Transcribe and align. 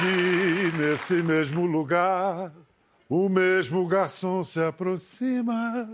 Aqui 0.00 0.78
nesse 0.78 1.22
mesmo 1.22 1.66
lugar, 1.66 2.50
o 3.06 3.28
mesmo 3.28 3.86
garçom 3.86 4.42
se 4.42 4.58
aproxima. 4.58 5.90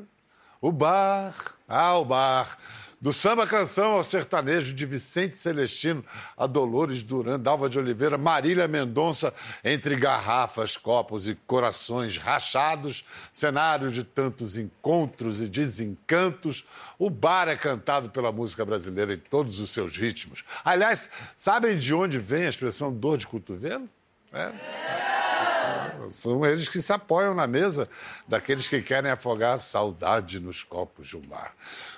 O 0.61 0.71
bar, 0.71 1.35
ah, 1.67 1.99
o 1.99 2.05
bar. 2.05 2.57
Do 3.01 3.13
samba 3.13 3.49
canção 3.49 3.95
ao 3.95 4.05
sertanejo 4.05 4.73
de 4.73 4.87
Vicente 4.87 5.37
Celestino 5.37 6.05
a 6.37 6.47
Dolores 6.47 7.03
Duran, 7.03 7.41
Dalva 7.41 7.69
de 7.69 7.81
Oliveira, 7.81 8.17
Marília 8.17 8.69
Mendonça, 8.69 9.35
entre 9.65 9.97
garrafas, 9.97 10.77
copos 10.77 11.29
e 11.29 11.35
corações 11.45 12.17
rachados, 12.17 13.05
cenário 13.33 13.91
de 13.91 14.05
tantos 14.05 14.57
encontros 14.57 15.41
e 15.41 15.49
desencantos, 15.49 16.65
o 16.97 17.11
bar 17.11 17.49
é 17.49 17.57
cantado 17.57 18.09
pela 18.11 18.31
música 18.31 18.65
brasileira 18.65 19.15
em 19.15 19.19
todos 19.19 19.59
os 19.59 19.71
seus 19.71 19.97
ritmos. 19.97 20.45
Aliás, 20.65 21.11
sabem 21.37 21.77
de 21.77 21.93
onde 21.93 22.21
vem 22.21 22.47
a 22.47 22.51
expressão 22.51 22.93
dor 22.93 23.19
de 23.19 23.27
cotovelo? 23.27 23.91
É. 24.37 26.11
São 26.11 26.45
eles 26.45 26.69
que 26.69 26.81
se 26.81 26.93
apoiam 26.93 27.35
na 27.35 27.47
mesa 27.47 27.89
daqueles 28.29 28.69
que 28.69 28.81
querem 28.83 29.11
afogar 29.11 29.55
a 29.55 29.59
saudade 29.59 30.39
nos 30.39 30.63
copos 30.63 31.09
de 31.09 31.17
um 31.17 31.21
bar. 31.21 31.55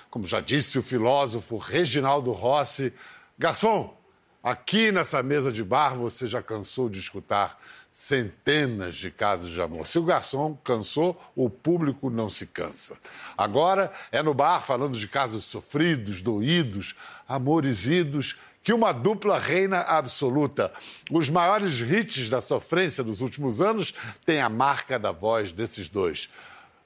Como 0.09 0.25
já 0.25 0.39
disse 0.39 0.79
o 0.79 0.83
filósofo 0.83 1.57
Reginaldo 1.57 2.31
Rossi, 2.31 2.93
garçom, 3.37 3.95
aqui 4.41 4.91
nessa 4.91 5.21
mesa 5.21 5.51
de 5.51 5.63
bar 5.63 5.95
você 5.95 6.27
já 6.27 6.41
cansou 6.41 6.89
de 6.89 6.99
escutar 6.99 7.59
centenas 7.91 8.95
de 8.95 9.11
casos 9.11 9.51
de 9.51 9.61
amor. 9.61 9.85
Se 9.85 9.99
o 9.99 10.03
garçom 10.03 10.55
cansou, 10.63 11.21
o 11.35 11.49
público 11.49 12.09
não 12.09 12.29
se 12.29 12.47
cansa. 12.47 12.97
Agora 13.37 13.91
é 14.11 14.23
no 14.23 14.33
bar 14.33 14.61
falando 14.61 14.97
de 14.97 15.07
casos 15.07 15.43
sofridos, 15.43 16.21
doídos, 16.21 16.95
amores 17.27 17.85
idos 17.85 18.37
que 18.63 18.73
uma 18.73 18.91
dupla 18.91 19.39
reina 19.39 19.79
absoluta. 19.81 20.71
Os 21.11 21.29
maiores 21.29 21.79
hits 21.79 22.29
da 22.29 22.41
sofrência 22.41 23.03
dos 23.03 23.21
últimos 23.21 23.61
anos 23.61 23.93
têm 24.25 24.41
a 24.41 24.49
marca 24.49 24.99
da 24.99 25.11
voz 25.11 25.51
desses 25.51 25.87
dois. 25.89 26.29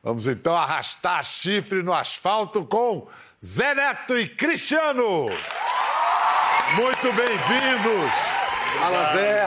Vamos 0.04 0.28
então 0.28 0.54
arrastar 0.56 1.24
chifre 1.24 1.82
no 1.82 1.94
asfalto 1.94 2.66
com 2.66 3.08
Zé 3.44 3.74
Neto 3.74 4.18
e 4.18 4.28
Cristiano. 4.28 5.28
Muito 6.76 7.14
bem-vindos. 7.14 8.12
Fala, 8.80 9.14
Zé. 9.14 9.46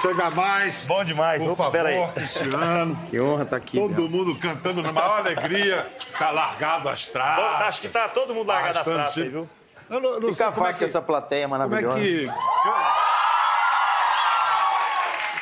Chega 0.00 0.30
mais. 0.30 0.82
Bom 0.84 1.04
demais. 1.04 1.42
Por 1.42 1.50
Opa, 1.52 1.64
favor, 1.64 1.72
peraí. 1.72 2.06
Cristiano. 2.12 2.96
Que 3.10 3.20
honra 3.20 3.42
estar 3.42 3.56
aqui. 3.56 3.76
Todo 3.78 3.90
meu. 4.02 4.08
mundo 4.08 4.38
cantando 4.38 4.82
na 4.82 4.92
maior 4.92 5.18
alegria. 5.18 5.90
Tá 6.18 6.30
largado 6.30 6.88
as 6.88 7.06
Bom, 7.06 7.12
traças. 7.12 7.68
acho 7.68 7.80
que 7.80 7.88
tá 7.88 8.08
todo 8.08 8.34
mundo 8.34 8.46
largado 8.48 8.90
aí, 8.92 9.06
chifre. 9.08 9.28
viu? 9.30 9.48
Eu 9.92 10.00
não, 10.00 10.12
não 10.14 10.20
sei 10.20 10.32
Fica 10.32 10.44
como 10.52 10.56
é 10.56 10.60
fácil 10.68 10.72
com 10.74 10.78
que- 10.78 10.84
essa 10.84 11.02
plateia 11.02 11.46
Como 11.48 11.54
é 11.54 11.58
maravilhosa. 11.68 12.00
que. 12.00 12.24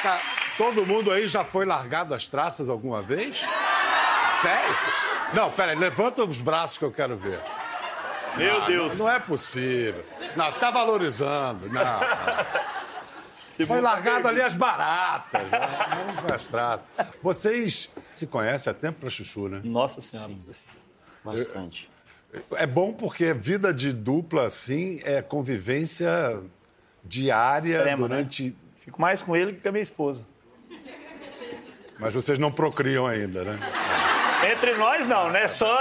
Tá, 0.03 0.19
todo 0.56 0.87
mundo 0.87 1.12
aí 1.12 1.27
já 1.27 1.45
foi 1.45 1.67
largado 1.67 2.15
as 2.15 2.27
traças 2.27 2.69
alguma 2.69 3.03
vez? 3.03 3.41
Sério? 4.41 4.77
Não, 5.34 5.51
peraí, 5.53 5.77
levanta 5.77 6.25
os 6.25 6.41
braços 6.41 6.78
que 6.78 6.84
eu 6.84 6.91
quero 6.91 7.17
ver. 7.17 7.39
Meu 8.37 8.62
Ah, 8.62 8.67
Deus. 8.67 8.97
Não, 8.97 9.06
não 9.06 9.12
é 9.12 9.19
possível. 9.21 10.05
Não, 10.37 10.51
você 10.51 10.59
tá 10.59 10.71
valorizando. 10.71 11.69
Não. 11.69 12.01
Se 13.48 13.67
Foi 13.67 13.81
largado 13.81 14.27
ali 14.28 14.41
as 14.41 14.55
baratas. 14.55 15.43
né? 15.51 16.05
Não 16.06 16.23
foi 16.23 16.34
as 16.34 16.48
traças. 16.48 16.84
Vocês 17.23 17.91
se 18.11 18.27
conhecem 18.27 18.71
há 18.71 18.75
tempo 18.75 19.01
pra 19.01 19.11
chuchu, 19.11 19.48
né? 19.48 19.61
Nossa 19.65 20.01
Senhora. 20.01 20.33
Bastante. 21.23 21.90
É 22.56 22.67
bom 22.67 22.92
porque 22.92 23.33
vida 23.34 23.75
de 23.75 23.92
dupla, 23.92 24.47
assim, 24.47 25.00
é 25.05 25.20
convivência 25.20 26.41
diária 27.05 27.78
Extrema, 27.78 28.09
né? 28.09 28.16
durante. 28.16 28.56
Fico 28.84 29.00
mais 29.00 29.22
com 29.22 29.34
ele 29.34 29.55
que 29.55 29.60
com 29.60 29.69
a 29.69 29.72
minha 29.72 29.82
esposa. 29.82 30.25
Mas 31.99 32.15
vocês 32.15 32.38
não 32.38 32.50
procriam 32.50 33.06
ainda, 33.06 33.44
né? 33.44 33.59
Entre 34.50 34.75
nós, 34.75 35.06
não, 35.06 35.31
né? 35.31 35.47
Só. 35.49 35.78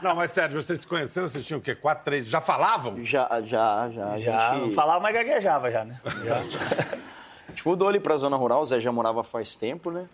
Não, 0.00 0.16
mas 0.16 0.30
sério, 0.30 0.60
vocês 0.60 0.80
se 0.80 0.86
conheceram, 0.86 1.28
vocês 1.28 1.44
tinham 1.44 1.58
o 1.58 1.62
quê? 1.62 1.74
Quatro, 1.74 2.04
três. 2.04 2.26
Já 2.26 2.40
falavam? 2.40 3.04
Já, 3.04 3.28
já, 3.42 3.90
já. 3.90 4.18
Já, 4.18 4.52
não 4.54 4.64
gente, 4.64 4.74
falava, 4.74 5.00
mas 5.00 5.14
gaguejava 5.14 5.70
já, 5.70 5.84
né? 5.84 6.00
Já. 6.24 6.38
a 6.38 7.50
gente 7.50 7.66
mudou 7.66 7.86
ali 7.88 8.00
pra 8.00 8.16
zona 8.16 8.36
rural, 8.36 8.62
o 8.62 8.64
Zé 8.64 8.80
já 8.80 8.90
morava 8.90 9.22
faz 9.22 9.54
tempo, 9.54 9.90
né? 9.90 10.06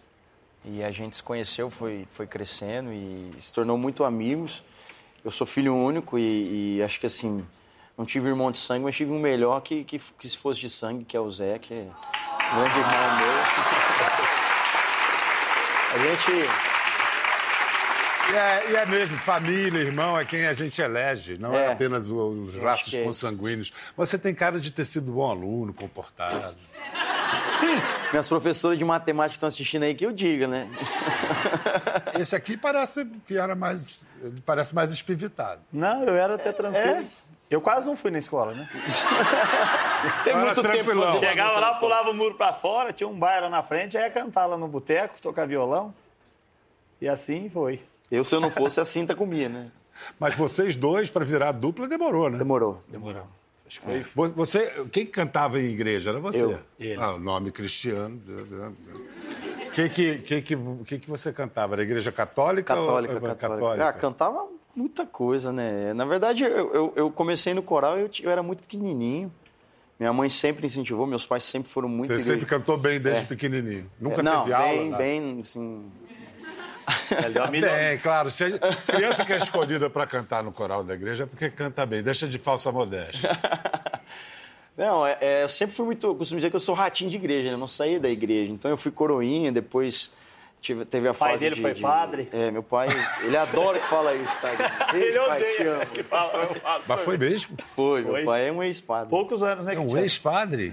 E 0.65 0.83
a 0.83 0.91
gente 0.93 1.17
se 1.17 1.23
conheceu, 1.23 1.69
foi, 1.71 2.07
foi 2.13 2.27
crescendo 2.27 2.93
e 2.93 3.31
se 3.39 3.53
tornou 3.53 3.77
muito 3.77 4.05
amigos. 4.05 4.63
Eu 5.25 5.31
sou 5.31 5.47
filho 5.47 5.75
único 5.75 6.19
e, 6.19 6.77
e 6.79 6.83
acho 6.83 7.01
que 7.01 7.07
assim, 7.07 7.45
não 7.99 8.05
tive 8.07 8.29
irmão 8.29 8.51
de 8.51 8.59
sangue, 8.59 8.85
mas 8.85 8.95
tive 8.97 9.11
um 9.11 9.19
melhor 9.19 9.61
que, 9.61 9.83
que, 9.85 9.99
que 10.19 10.29
se 10.29 10.37
fosse 10.37 10.61
de 10.61 10.71
sangue, 10.71 11.05
que 11.05 11.17
é 11.17 11.21
o 11.21 11.31
Zé, 11.31 11.59
que 11.59 11.75
é 11.75 11.87
um 12.53 12.57
grande 12.57 12.79
irmão 12.79 13.17
meu. 13.19 14.43
A 15.95 15.99
gente. 15.99 16.33
E 18.31 18.35
é, 18.35 18.71
e 18.71 18.77
é 18.77 18.87
mesmo, 18.87 19.17
família, 19.19 19.81
irmão, 19.81 20.19
é 20.19 20.25
quem 20.25 20.47
a 20.47 20.55
gente 20.55 20.81
elege, 20.81 21.37
não 21.39 21.55
é, 21.55 21.67
É. 21.67 21.73
apenas 21.73 22.09
os 22.09 22.55
laços 22.57 22.89
que 22.89 22.99
é. 22.99 23.05
consanguíneos. 23.05 23.73
Você 23.97 24.17
tem 24.17 24.33
cara 24.35 24.59
de 24.61 24.71
ter 24.71 24.85
sido 24.87 25.13
bom 25.13 25.29
aluno, 25.29 25.75
comportado. 25.75 26.55
Minhas 28.13 28.29
professoras 28.29 28.79
de 28.79 28.85
matemática 28.85 29.37
estão 29.37 29.47
assistindo 29.47 29.83
aí 29.85 29.95
que 29.95 30.05
eu 30.05 30.13
diga, 30.13 30.47
né? 30.47 30.69
Esse 32.19 32.37
aqui 32.37 32.57
parece 32.57 33.05
que 33.27 33.37
era 33.37 33.55
mais. 33.55 34.05
Ele 34.23 34.43
parece 34.45 34.75
mais 34.75 34.93
espivitado. 34.93 35.61
Não, 35.73 36.05
eu 36.05 36.15
era 36.15 36.35
até 36.35 36.53
tranquilo. 36.53 36.87
É? 36.87 37.05
Eu 37.51 37.61
quase 37.61 37.87
não 37.87 37.97
fui 37.97 38.11
na 38.11 38.19
escola, 38.19 38.55
né? 38.55 38.69
Tem 40.25 40.33
Era 40.33 40.47
muito 40.47 40.63
tempo 40.63 40.95
fazer 40.95 41.19
Chegava 41.19 41.61
lá, 41.61 41.75
pulava 41.75 42.11
o 42.11 42.15
muro 42.15 42.35
pra 42.35 42.55
fora, 42.55 42.93
tinha 42.93 43.07
um 43.07 43.19
bar 43.19 43.43
lá 43.43 43.51
na 43.51 43.63
frente, 43.63 43.97
aí 43.97 44.05
ia 44.05 44.11
cantar 44.11 44.47
lá 44.47 44.57
no 44.57 44.67
boteco, 44.67 45.21
tocar 45.21 45.47
violão. 45.47 45.95
E 47.01 47.09
assim 47.09 47.51
foi. 47.51 47.81
Eu, 48.11 48.25
se 48.25 48.35
eu 48.35 48.41
não 48.41 48.51
fosse, 48.51 48.81
a 48.81 48.85
cinta 48.85 49.15
comia, 49.15 49.49
né? 49.49 49.71
Mas 50.19 50.35
vocês 50.35 50.77
dois, 50.77 51.11
para 51.11 51.25
virar 51.25 51.53
dupla, 51.53 51.87
demorou, 51.87 52.31
né? 52.31 52.39
Demorou. 52.39 52.83
Demorou. 52.89 53.27
Acho 53.73 53.81
que 53.81 54.05
foi. 54.05 54.29
Vo- 54.29 54.35
Você, 54.35 54.71
quem 54.93 55.07
cantava 55.07 55.59
em 55.61 55.65
igreja 55.67 56.11
era 56.11 56.21
você. 56.21 56.43
Eu. 56.45 56.59
Ele. 56.79 57.01
Ah, 57.01 57.15
o 57.15 57.19
nome 57.19 57.51
cristiano. 57.51 58.21
O 58.27 59.71
que 59.73 59.89
que, 59.89 60.19
que, 60.19 60.43
que, 60.43 60.57
que 60.85 60.99
que 60.99 61.09
você 61.11 61.33
cantava? 61.33 61.75
Era 61.75 61.83
igreja 61.83 62.13
católica? 62.13 62.75
Católica, 62.75 63.15
ou... 63.15 63.35
católica. 63.37 63.89
Ah, 63.89 63.93
cantava 63.93 64.47
muita 64.77 65.07
coisa, 65.07 65.51
né? 65.53 65.95
Na 65.95 66.05
verdade, 66.05 66.45
eu, 66.45 66.75
eu, 66.75 66.93
eu 66.97 67.11
comecei 67.11 67.55
no 67.55 67.63
coral 67.63 67.99
e 67.99 68.11
eu, 68.23 68.31
era 68.31 68.43
muito 68.43 68.61
pequenininho. 68.63 69.33
Minha 69.99 70.13
mãe 70.13 70.29
sempre 70.29 70.67
incentivou, 70.67 71.07
meus 71.07 71.25
pais 71.25 71.45
sempre 71.45 71.71
foram 71.71 71.89
muito 71.89 72.09
Você 72.09 72.15
igreja- 72.15 72.33
sempre 72.33 72.47
cantou 72.47 72.77
bem 72.77 72.99
desde 73.01 73.23
É. 73.23 73.25
pequenininho. 73.25 73.89
Nunca 74.01 74.23
Não, 74.23 74.43
teve 74.43 74.53
aula? 74.55 74.69
bem, 74.69 74.91
nada? 74.91 75.03
bem, 75.03 75.41
assim... 75.41 75.85
Uma 77.37 77.47
milhão- 77.51 77.75
Bem, 77.75 77.99
claro. 77.99 78.31
Se 78.31 78.45
a 78.45 78.59
criança 78.93 79.25
que 79.25 79.33
é 79.33 79.37
escolhida 79.37 79.89
para 79.91 80.07
cantar 80.07 80.43
no 80.43 80.53
coral 80.53 80.83
da 80.83 80.95
igreja 80.95 81.25
é 81.25 81.27
porque 81.27 81.51
canta 81.51 81.85
bem. 81.87 82.03
Deixa 82.03 82.27
de 82.29 82.39
falsa 82.39 82.71
modéstia. 82.73 83.31
Não, 84.77 85.07
é, 85.07 85.19
é, 85.21 85.43
eu 85.43 85.49
sempre 85.51 85.77
fui 85.77 85.85
muito... 85.85 86.07
Eu 86.07 86.15
costumo 86.15 86.39
dizer 86.41 86.49
que 86.49 86.57
eu 86.57 86.61
sou 86.61 86.75
ratinho 86.75 87.11
de 87.11 87.17
igreja, 87.17 87.49
né? 87.49 87.55
Eu 87.55 87.59
não 87.59 87.69
saí 87.69 87.99
da 87.99 88.09
igreja. 88.09 88.51
Então, 88.51 88.71
eu 88.71 88.77
fui 88.79 88.91
coroinha, 88.91 89.53
depois... 89.53 90.11
Tive, 90.63 90.85
teve 90.87 91.09
a 91.09 91.13
pai 91.13 91.33
fase 91.33 91.43
dele 91.45 91.57
de- 91.57 91.61
foi 91.61 91.75
de- 91.75 91.83
padre? 91.83 92.29
É, 92.33 92.51
meu 92.51 92.63
pai... 92.63 92.89
Ele 93.23 93.37
adora 93.37 93.79
que 93.81 93.87
fala 93.87 94.15
isso, 94.15 94.33
tá? 94.41 94.49
Ele 94.97 95.13
pai, 95.19 95.37
odeia. 95.37 95.87
que 95.87 96.03
fala. 96.05 96.49
Mas 96.87 97.01
foi 97.03 97.19
mesmo? 97.19 97.57
Foi, 97.77 98.03
Foi. 98.03 98.13
meu 98.13 98.25
pai 98.25 98.49
é 98.49 98.53
um 98.53 98.63
ex-padre. 98.63 99.11
Poucos 99.11 99.43
anos, 99.43 99.67
né? 99.67 99.75
É 99.75 99.79
um 99.79 99.99
ex-padre? 99.99 100.73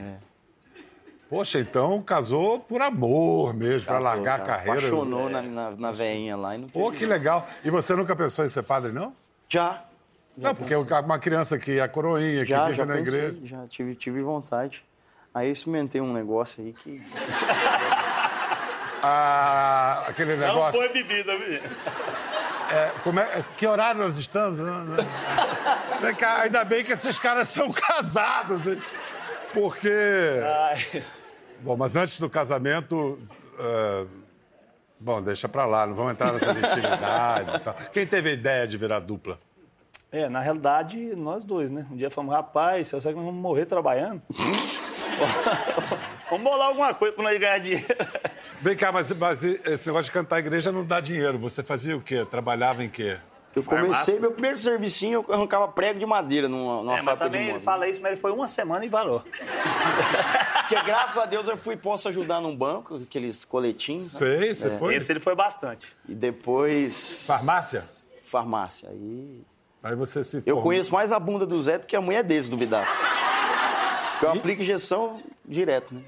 Poxa, 1.30 1.60
então 1.60 2.02
casou 2.02 2.60
por 2.60 2.82
amor 2.82 3.54
mesmo, 3.54 3.86
para 3.88 4.00
largar 4.00 4.40
a 4.40 4.44
cara. 4.44 4.58
carreira. 4.58 4.80
Apaixonou 4.88 5.30
na, 5.30 5.42
na, 5.44 5.72
na 5.72 5.92
veinha 5.92 6.36
lá 6.36 6.56
e 6.56 6.58
não 6.58 6.68
teve 6.68 6.84
Pô, 6.84 6.92
que 6.92 7.06
legal. 7.06 7.48
E 7.64 7.70
você 7.70 7.96
nunca 7.96 8.16
pensou 8.16 8.44
em 8.46 8.50
ser 8.50 8.64
padre, 8.64 8.92
não? 8.92 9.14
Já. 9.48 9.84
Não, 10.36 10.56
porque 10.56 10.74
uma 10.76 11.20
criança 11.20 11.60
que 11.60 11.80
é 11.80 11.88
coroinha, 11.88 12.44
que 12.46 12.50
Já, 12.50 12.66
vive 12.66 12.78
já 12.78 12.86
na 12.86 12.94
pensei, 12.96 13.26
igreja. 13.28 13.40
já 13.46 13.68
tive, 13.68 13.94
tive 13.96 14.22
vontade. 14.24 14.84
Aí 15.34 15.52
experimentei 15.52 16.02
um 16.02 16.12
negócio 16.14 16.64
aí 16.64 16.74
que... 16.74 17.02
Ah, 19.02 20.04
aquele 20.08 20.36
Não 20.36 20.48
negócio. 20.48 20.78
foi 20.80 20.90
bebida, 20.92 21.38
viu? 21.38 21.62
É, 22.72 22.92
como 23.04 23.20
é- 23.20 23.42
que 23.56 23.66
horário 23.66 24.02
nós 24.02 24.18
estamos? 24.18 24.60
Não, 24.60 24.84
não. 24.84 24.98
Vem 26.02 26.16
cá, 26.16 26.42
Ainda 26.42 26.66
bem 26.66 26.84
que 26.84 26.92
esses 26.92 27.18
caras 27.18 27.48
são 27.48 27.72
casados. 27.72 28.68
hein? 28.68 28.78
Porque. 29.54 29.90
Ai, 30.44 31.04
Bom, 31.62 31.76
mas 31.78 31.96
antes 31.96 32.20
do 32.20 32.30
casamento. 32.30 33.20
ah, 33.60 34.06
Bom, 35.02 35.22
deixa 35.22 35.48
pra 35.48 35.66
lá, 35.66 35.88
não 35.88 35.96
vamos 35.96 36.12
entrar 36.14 36.34
nessas 36.34 36.58
intimidades 36.58 37.56
e 37.56 37.60
tal. 37.60 37.74
Quem 37.94 38.06
teve 38.06 38.30
a 38.30 38.34
ideia 38.34 38.68
de 38.68 38.78
virar 38.78 39.00
dupla? 39.00 39.40
É, 40.12 40.28
na 40.28 40.42
realidade, 40.42 40.98
nós 41.16 41.46
dois, 41.46 41.72
né? 41.72 41.86
Um 41.90 41.96
dia 41.96 42.10
falamos, 42.10 42.36
rapaz, 42.36 42.88
você 42.90 43.00
sabe 43.00 43.14
que 43.14 43.20
nós 43.22 43.26
vamos 43.28 43.42
morrer 43.42 43.66
trabalhando? 43.66 44.22
vamos 46.30 46.44
bolar 46.44 46.68
alguma 46.68 46.94
coisa 46.94 47.14
pra 47.16 47.24
nós 47.24 47.40
ganhar 47.40 47.60
dinheiro. 47.60 47.86
Vem 48.60 48.76
cá, 48.76 48.92
mas, 48.92 49.10
mas 49.14 49.42
esse 49.44 49.88
negócio 49.88 50.06
de 50.06 50.12
cantar 50.12 50.36
a 50.38 50.40
igreja 50.40 50.70
não 50.70 50.84
dá 50.84 51.00
dinheiro. 51.00 51.38
Você 51.38 51.64
fazia 51.64 51.96
o 51.96 52.02
quê? 52.02 52.26
Trabalhava 52.30 52.84
em 52.84 52.90
quê? 52.90 53.18
Eu 53.56 53.64
comecei 53.64 53.88
Farmácia. 53.90 54.20
meu 54.20 54.32
primeiro 54.32 54.60
servicinho, 54.60 55.26
eu 55.28 55.34
arrancava 55.34 55.68
prego 55.68 56.00
de 56.00 56.06
madeira 56.06 56.48
numa, 56.48 56.78
numa 56.84 56.94
É, 56.94 57.02
mas 57.02 57.06
fábrica 57.06 57.26
de 57.30 57.32
também 57.38 57.50
ele 57.50 57.60
fala 57.60 57.88
isso, 57.90 58.02
mas 58.02 58.12
ele 58.12 58.22
foi 58.22 58.32
uma 58.32 58.48
semana 58.48 58.86
e 58.86 58.90
parou. 58.90 59.22
Porque 60.70 60.82
graças 60.84 61.18
a 61.18 61.26
Deus 61.26 61.48
eu 61.48 61.58
fui 61.58 61.76
posso 61.76 62.08
ajudar 62.10 62.40
num 62.42 62.56
banco, 62.56 62.96
aqueles 62.98 63.44
coletinhos. 63.44 64.04
sabe? 64.04 64.38
Sei, 64.40 64.56
você 64.56 64.70
foi. 64.78 64.96
Esse 64.96 65.12
ele 65.12 65.20
foi 65.20 65.36
bastante. 65.36 65.96
E 66.08 66.14
depois 66.14 67.26
Farmácia? 67.26 67.86
farmácia. 68.26 68.88
Aí 68.90 69.42
Aí 69.82 69.96
você 69.96 70.24
se 70.24 70.38
eu 70.38 70.44
formou. 70.44 70.64
conheço 70.64 70.94
mais 70.94 71.12
a 71.12 71.18
bunda 71.20 71.46
do 71.48 71.60
Zé 71.62 71.80
do 71.80 71.88
que 71.88 71.96
a 71.96 72.02
mulher 72.02 72.24
desse, 72.24 72.52
duvidar. 72.52 72.86
Porque 74.12 74.26
eu 74.26 74.32
aplico 74.34 74.62
injeção 74.62 75.22
direto, 75.44 75.96
né? 75.96 76.02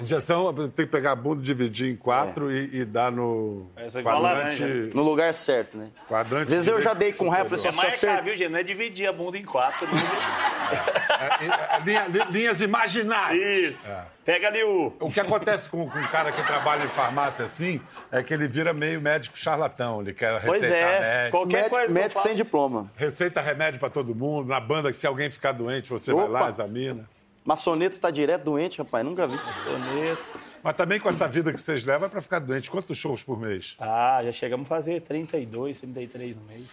Injeção, 0.00 0.52
tem 0.54 0.86
que 0.86 0.86
pegar 0.86 1.12
a 1.12 1.14
bunda, 1.16 1.42
dividir 1.42 1.90
em 1.92 1.96
quatro 1.96 2.50
e, 2.50 2.80
e 2.80 2.84
dar 2.86 3.12
no 3.12 3.66
Essa 3.76 3.98
é 3.98 4.00
igual 4.00 4.20
quadrante. 4.22 4.62
laranja. 4.62 4.90
No 4.94 5.02
lugar 5.02 5.34
certo, 5.34 5.76
né? 5.76 5.88
quadrante 6.08 6.44
Às 6.44 6.50
vezes 6.50 6.68
eu 6.68 6.80
já 6.80 6.94
dei 6.94 7.12
com 7.12 7.28
raiva, 7.28 7.50
falei 7.50 7.60
Você 7.62 7.68
assim, 7.68 7.76
só 7.98 8.06
marcar, 8.06 8.22
viu, 8.24 8.34
gente? 8.36 8.48
Não 8.48 8.58
é 8.58 8.62
dividir 8.62 9.06
a 9.06 9.12
bunda 9.12 9.36
em 9.36 9.44
quatro. 9.44 9.86
não. 9.86 9.94
É, 9.98 11.76
é, 11.76 11.80
linha- 11.84 12.06
li- 12.08 12.32
linhas 12.32 12.60
imaginárias. 12.60 13.76
Isso. 13.76 13.88
É. 13.88 14.04
Pega 14.24 14.48
ali 14.48 14.62
o... 14.64 14.92
O 14.98 15.10
que 15.10 15.20
acontece 15.20 15.68
com, 15.68 15.88
com 15.88 15.98
um 15.98 16.06
cara 16.06 16.32
que 16.32 16.42
trabalha 16.44 16.84
em 16.84 16.88
farmácia 16.88 17.44
assim 17.44 17.78
é 18.10 18.22
que 18.22 18.32
ele 18.32 18.48
vira 18.48 18.72
meio 18.72 19.00
médico 19.00 19.36
charlatão. 19.36 20.00
Ele 20.00 20.14
quer 20.14 20.40
Pois 20.40 20.62
receitar 20.62 20.88
é. 20.88 20.98
remédio. 20.98 21.30
Qualquer 21.30 21.56
Médico, 21.56 21.76
coisa 21.76 21.94
médico 21.94 22.20
sem 22.20 22.34
diploma. 22.34 22.90
Receita 22.96 23.40
remédio 23.42 23.78
pra 23.78 23.90
todo 23.90 24.14
mundo. 24.14 24.48
Na 24.48 24.58
banda, 24.60 24.90
que 24.90 24.98
se 24.98 25.06
alguém 25.06 25.30
ficar 25.30 25.52
doente, 25.52 25.90
você 25.90 26.12
vai 26.12 26.26
lá, 26.26 26.40
Opa. 26.40 26.48
examina. 26.48 27.06
Maçoneto 27.44 28.00
tá 28.00 28.10
direto 28.10 28.44
doente, 28.44 28.78
rapaz, 28.78 29.04
nunca 29.04 29.26
vi. 29.26 29.36
Soneto. 29.36 30.40
Mas 30.62 30.74
também 30.76 30.98
com 30.98 31.08
essa 31.10 31.28
vida 31.28 31.52
que 31.52 31.60
vocês 31.60 31.84
levam 31.84 32.06
é 32.06 32.08
pra 32.10 32.22
ficar 32.22 32.38
doente. 32.38 32.70
Quantos 32.70 32.96
shows 32.96 33.22
por 33.22 33.38
mês? 33.38 33.76
Ah, 33.78 34.20
já 34.24 34.32
chegamos 34.32 34.64
a 34.64 34.68
fazer 34.68 35.02
32, 35.02 35.80
33 35.80 36.36
no 36.36 36.42
mês. 36.44 36.66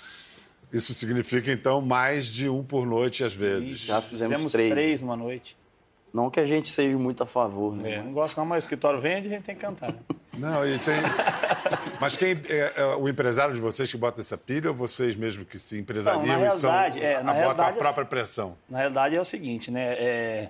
Isso 0.71 0.93
significa, 0.93 1.51
então, 1.51 1.81
mais 1.81 2.27
de 2.27 2.47
um 2.47 2.63
por 2.63 2.85
noite, 2.85 3.21
às 3.23 3.33
vezes. 3.33 3.81
Já 3.81 4.01
fizemos 4.01 4.33
Fizemos 4.35 4.51
três. 4.53 4.71
três 4.71 5.01
numa 5.01 5.17
noite. 5.17 5.57
Não 6.13 6.29
que 6.29 6.39
a 6.39 6.45
gente 6.45 6.69
seja 6.69 6.97
muito 6.97 7.21
a 7.23 7.25
favor, 7.25 7.75
né? 7.75 7.95
É, 7.95 8.01
não 8.01 8.13
gosto 8.13 8.37
não, 8.37 8.45
mas 8.45 8.63
o 8.63 8.65
escritório 8.65 9.01
vende, 9.01 9.27
a 9.27 9.31
gente 9.31 9.43
tem 9.43 9.55
que 9.55 9.61
cantar. 9.61 9.91
né? 9.91 9.99
Não, 10.33 10.65
e 10.65 10.79
tem. 10.79 10.95
Mas 11.99 12.15
quem 12.15 12.41
é, 12.47 12.73
é 12.75 12.85
o 12.95 13.07
empresário 13.09 13.53
de 13.53 13.61
vocês 13.61 13.91
que 13.91 13.97
bota 13.97 14.21
essa 14.21 14.37
pilha 14.37 14.69
ou 14.69 14.75
vocês 14.75 15.15
mesmo 15.15 15.43
que 15.43 15.59
se 15.59 15.79
empresariam 15.79 16.25
Não, 16.25 16.39
na 16.39 16.47
e 16.47 16.51
são, 16.51 16.71
realidade, 16.71 16.99
é, 16.99 17.15
na 17.15 17.33
botam 17.33 17.35
realidade, 17.35 17.77
a 17.77 17.79
própria 17.79 18.05
pressão? 18.05 18.55
Na 18.69 18.77
realidade 18.77 19.17
é 19.17 19.21
o 19.21 19.25
seguinte, 19.25 19.69
né? 19.69 19.93
é, 19.93 20.49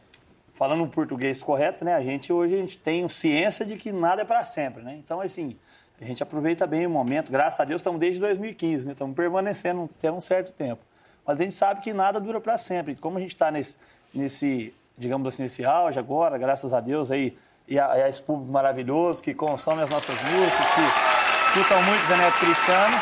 falando 0.54 0.84
o 0.84 0.88
português 0.88 1.42
correto, 1.42 1.84
né? 1.84 1.96
A 1.96 2.02
gente 2.02 2.32
hoje 2.32 2.54
a 2.54 2.58
gente 2.60 2.78
tem 2.78 3.10
ciência 3.10 3.66
de 3.66 3.76
que 3.78 3.92
nada 3.92 4.22
é 4.22 4.26
para 4.26 4.46
sempre, 4.46 4.84
né? 4.84 4.96
Então, 4.96 5.20
assim, 5.20 5.58
a 6.00 6.06
gente 6.06 6.22
aproveita 6.22 6.68
bem 6.68 6.86
o 6.86 6.90
momento. 6.90 7.32
Graças 7.32 7.60
a 7.60 7.66
Deus 7.66 7.82
estamos 7.82 8.00
desde 8.00 8.20
2015, 8.20 8.86
né? 8.86 8.92
Estamos 8.92 9.16
permanecendo 9.16 9.90
até 9.98 10.12
um 10.12 10.22
certo 10.22 10.52
tempo. 10.52 10.84
Mas 11.26 11.40
a 11.40 11.44
gente 11.44 11.56
sabe 11.56 11.82
que 11.82 11.92
nada 11.94 12.20
dura 12.20 12.40
para 12.40 12.58
sempre. 12.60 12.96
Como 12.96 13.18
a 13.18 13.22
gente 13.22 13.32
está 13.32 13.50
nesse, 13.50 13.76
nesse, 14.14 14.74
digamos 14.98 15.28
assim, 15.28 15.42
nesse 15.42 15.66
auge 15.66 15.98
agora, 15.98 16.38
graças 16.38 16.74
a 16.74 16.80
Deus 16.80 17.10
aí, 17.10 17.36
e 17.72 17.80
a, 17.80 17.98
e 17.98 18.04
a 18.04 18.10
esse 18.10 18.22
público 18.22 18.52
maravilhoso 18.52 19.24
que 19.24 19.34
consome 19.34 19.82
as 19.82 19.90
nossas 19.90 20.14
músicas, 20.24 20.68
que 20.76 21.60
escutam 21.60 21.82
muito 21.84 22.06
Zé 22.08 22.18
Neto 22.18 22.38
Cristiano, 22.40 22.98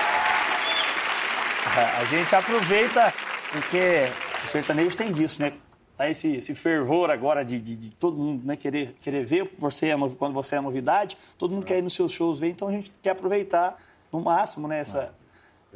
a 2.00 2.06
gente 2.06 2.36
aproveita, 2.36 3.14
porque 3.52 4.10
o 4.46 4.48
sertanejo 4.48 4.96
tem 4.96 5.12
disso, 5.12 5.42
né? 5.42 5.54
Tá 5.98 6.10
esse, 6.10 6.36
esse 6.36 6.56
fervor 6.56 7.10
agora 7.12 7.44
de, 7.44 7.60
de- 7.60 7.76
de 7.76 7.90
todo 7.92 8.16
mundo 8.18 8.46
né? 8.46 8.56
querer, 8.56 8.96
querer 9.02 9.26
ver 9.26 9.52
você 9.58 9.88
é 9.88 9.98
quando 10.18 10.34
você 10.34 10.56
é 10.56 10.62
novidade, 10.62 11.18
todo 11.38 11.54
mundo 11.54 11.66
quer 11.66 11.78
ir 11.80 11.82
nos 11.82 11.94
seus 11.94 12.12
shows 12.12 12.40
ver, 12.40 12.50
então 12.50 12.68
a 12.68 12.72
gente 12.72 12.92
quer 13.02 13.10
aproveitar 13.12 13.76
no 14.12 14.22
máximo 14.22 14.68
né? 14.68 14.80
essa, 14.80 15.14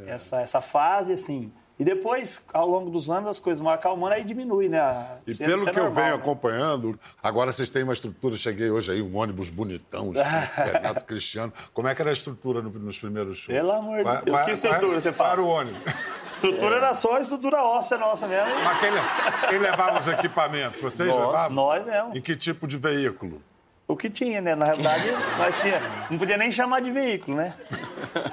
essa, 0.08 0.42
essa 0.42 0.62
fase, 0.62 1.14
assim. 1.14 1.52
E 1.80 1.84
depois, 1.84 2.46
ao 2.54 2.68
longo 2.68 2.92
dos 2.92 3.10
anos, 3.10 3.28
as 3.32 3.40
coisas 3.40 3.60
vão 3.62 3.72
acalmando, 3.72 4.14
aí 4.14 4.24
diminui, 4.24 4.70
né? 4.70 4.80
A- 4.80 5.16
E 5.26 5.32
é- 5.32 5.36
pelo 5.48 5.68
é 5.68 5.72
que 5.74 5.80
eu 5.80 5.84
normal, 5.86 5.92
venho 6.04 6.16
né? 6.18 6.22
acompanhando, 6.22 7.00
agora 7.22 7.52
vocês 7.52 7.68
têm 7.70 7.82
uma 7.84 7.94
estrutura. 7.94 8.36
Cheguei 8.38 8.70
hoje 8.70 8.92
aí, 8.92 9.02
um 9.02 9.18
ônibus 9.18 9.50
bonitão, 9.50 10.12
Renato 10.56 11.04
Cristiano. 11.06 11.52
Como 11.74 11.88
é 11.88 11.96
que 11.96 12.02
era 12.02 12.12
a 12.12 12.14
estrutura 12.14 12.62
no- 12.62 12.70
nos 12.70 13.00
primeiros 13.00 13.38
shows? 13.40 13.58
Pelo 13.58 13.72
amor 13.72 14.04
de 14.04 14.22
Deus. 14.24 14.42
Que 14.46 14.52
estrutura 14.52 15.02
você 15.02 15.12
fala? 15.12 15.32
era 15.32 15.42
o 15.42 15.48
ônibus? 15.48 15.82
Estrutura 16.34 16.76
era 16.76 16.94
só 16.94 17.18
a 17.18 17.22
estrutura 17.22 17.64
óssea 17.64 17.98
nossa 17.98 18.28
mesmo. 18.28 18.54
Mas 18.64 18.80
quem, 18.80 19.50
quem 19.50 19.60
levava 19.60 20.00
os 20.00 20.08
equipamentos? 20.10 20.82
Vocês 20.82 21.08
Nós, 21.08 21.18
levavam? 21.26 21.56
nós 21.56 21.86
mesmo. 21.86 22.18
Em 22.18 22.22
que 22.22 22.36
tipo 22.36 22.68
de 22.68 22.78
veículo? 22.78 23.42
O 23.88 23.98
que 23.98 24.10
tinha, 24.10 24.40
né? 24.42 24.56
Na 24.56 24.66
realidade, 24.66 25.12
nós 25.38 25.62
tinha, 25.62 25.80
não 26.10 26.18
podia 26.18 26.38
nem 26.38 26.52
chamar 26.52 26.82
de 26.82 26.90
veículo, 26.90 27.36
né? 27.38 27.54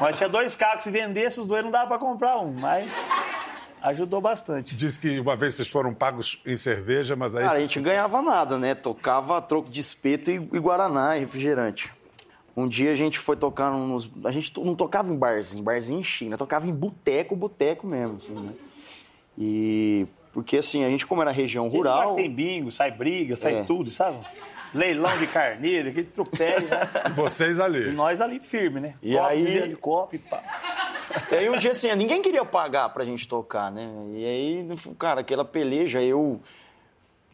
Mas 0.00 0.16
tinha 0.16 0.28
dois 0.28 0.54
carros, 0.54 0.84
se 0.84 0.90
vendesse 0.90 1.40
os 1.40 1.46
dois 1.46 1.64
não 1.64 1.70
dava 1.70 1.88
para 1.88 1.98
comprar 1.98 2.38
um, 2.38 2.52
mas 2.52 2.90
ajudou 3.82 4.20
bastante. 4.20 4.76
Diz 4.76 4.96
que 4.96 5.18
uma 5.18 5.34
vez 5.36 5.54
vocês 5.56 5.68
foram 5.68 5.92
pagos 5.92 6.40
em 6.46 6.56
cerveja, 6.56 7.16
mas 7.16 7.34
aí. 7.34 7.44
Cara, 7.44 7.58
a 7.58 7.60
gente 7.60 7.80
ganhava 7.80 8.22
nada, 8.22 8.58
né? 8.58 8.74
Tocava 8.74 9.40
troco 9.42 9.68
de 9.70 9.80
espeto 9.80 10.30
e, 10.30 10.34
e 10.34 10.58
guaraná 10.58 11.16
e 11.16 11.20
refrigerante. 11.20 11.90
Um 12.56 12.68
dia 12.68 12.92
a 12.92 12.96
gente 12.96 13.18
foi 13.18 13.36
tocar 13.36 13.70
nos. 13.70 14.08
A 14.24 14.30
gente 14.30 14.52
não 14.60 14.74
tocava 14.74 15.12
em 15.12 15.16
barzinho, 15.16 15.62
barzinho 15.64 16.00
em 16.00 16.04
China, 16.04 16.36
tocava 16.38 16.66
em 16.66 16.72
boteco, 16.72 17.34
boteco 17.34 17.86
mesmo, 17.86 18.16
assim, 18.18 18.34
né? 18.34 18.52
E. 19.36 20.06
Porque 20.32 20.58
assim, 20.58 20.84
a 20.84 20.88
gente, 20.88 21.06
como 21.06 21.22
era 21.22 21.32
região 21.32 21.68
rural. 21.68 22.14
que 22.14 22.22
Tem 22.22 22.30
bingo, 22.32 22.70
sai 22.70 22.90
briga, 22.92 23.34
sai 23.36 23.56
É. 23.56 23.62
tudo, 23.64 23.90
sabe? 23.90 24.18
Leilão 24.74 25.16
de 25.18 25.26
carneiro, 25.26 25.88
aquele 25.90 26.06
tropéio, 26.06 26.68
né? 26.68 27.12
Vocês 27.14 27.58
E 27.58 27.62
ali. 27.62 27.90
nós 27.90 28.20
ali 28.20 28.40
firme, 28.40 28.80
né? 28.80 28.94
E 29.02 29.14
Copo 29.14 29.26
aí- 29.26 29.68
de 29.68 29.76
copo 29.76 30.14
e 30.14 30.18
pá. 30.18 30.42
E 31.30 31.34
aí 31.34 31.50
um 31.50 31.56
dia 31.56 31.72
assim, 31.72 31.92
ninguém 31.96 32.22
queria 32.22 32.44
pagar 32.44 32.88
pra 32.90 33.04
gente 33.04 33.26
tocar, 33.26 33.70
né? 33.70 33.90
E 34.14 34.24
aí, 34.24 34.68
cara, 34.98 35.20
aquela 35.22 35.44
peleja, 35.44 36.00
eu 36.00 36.40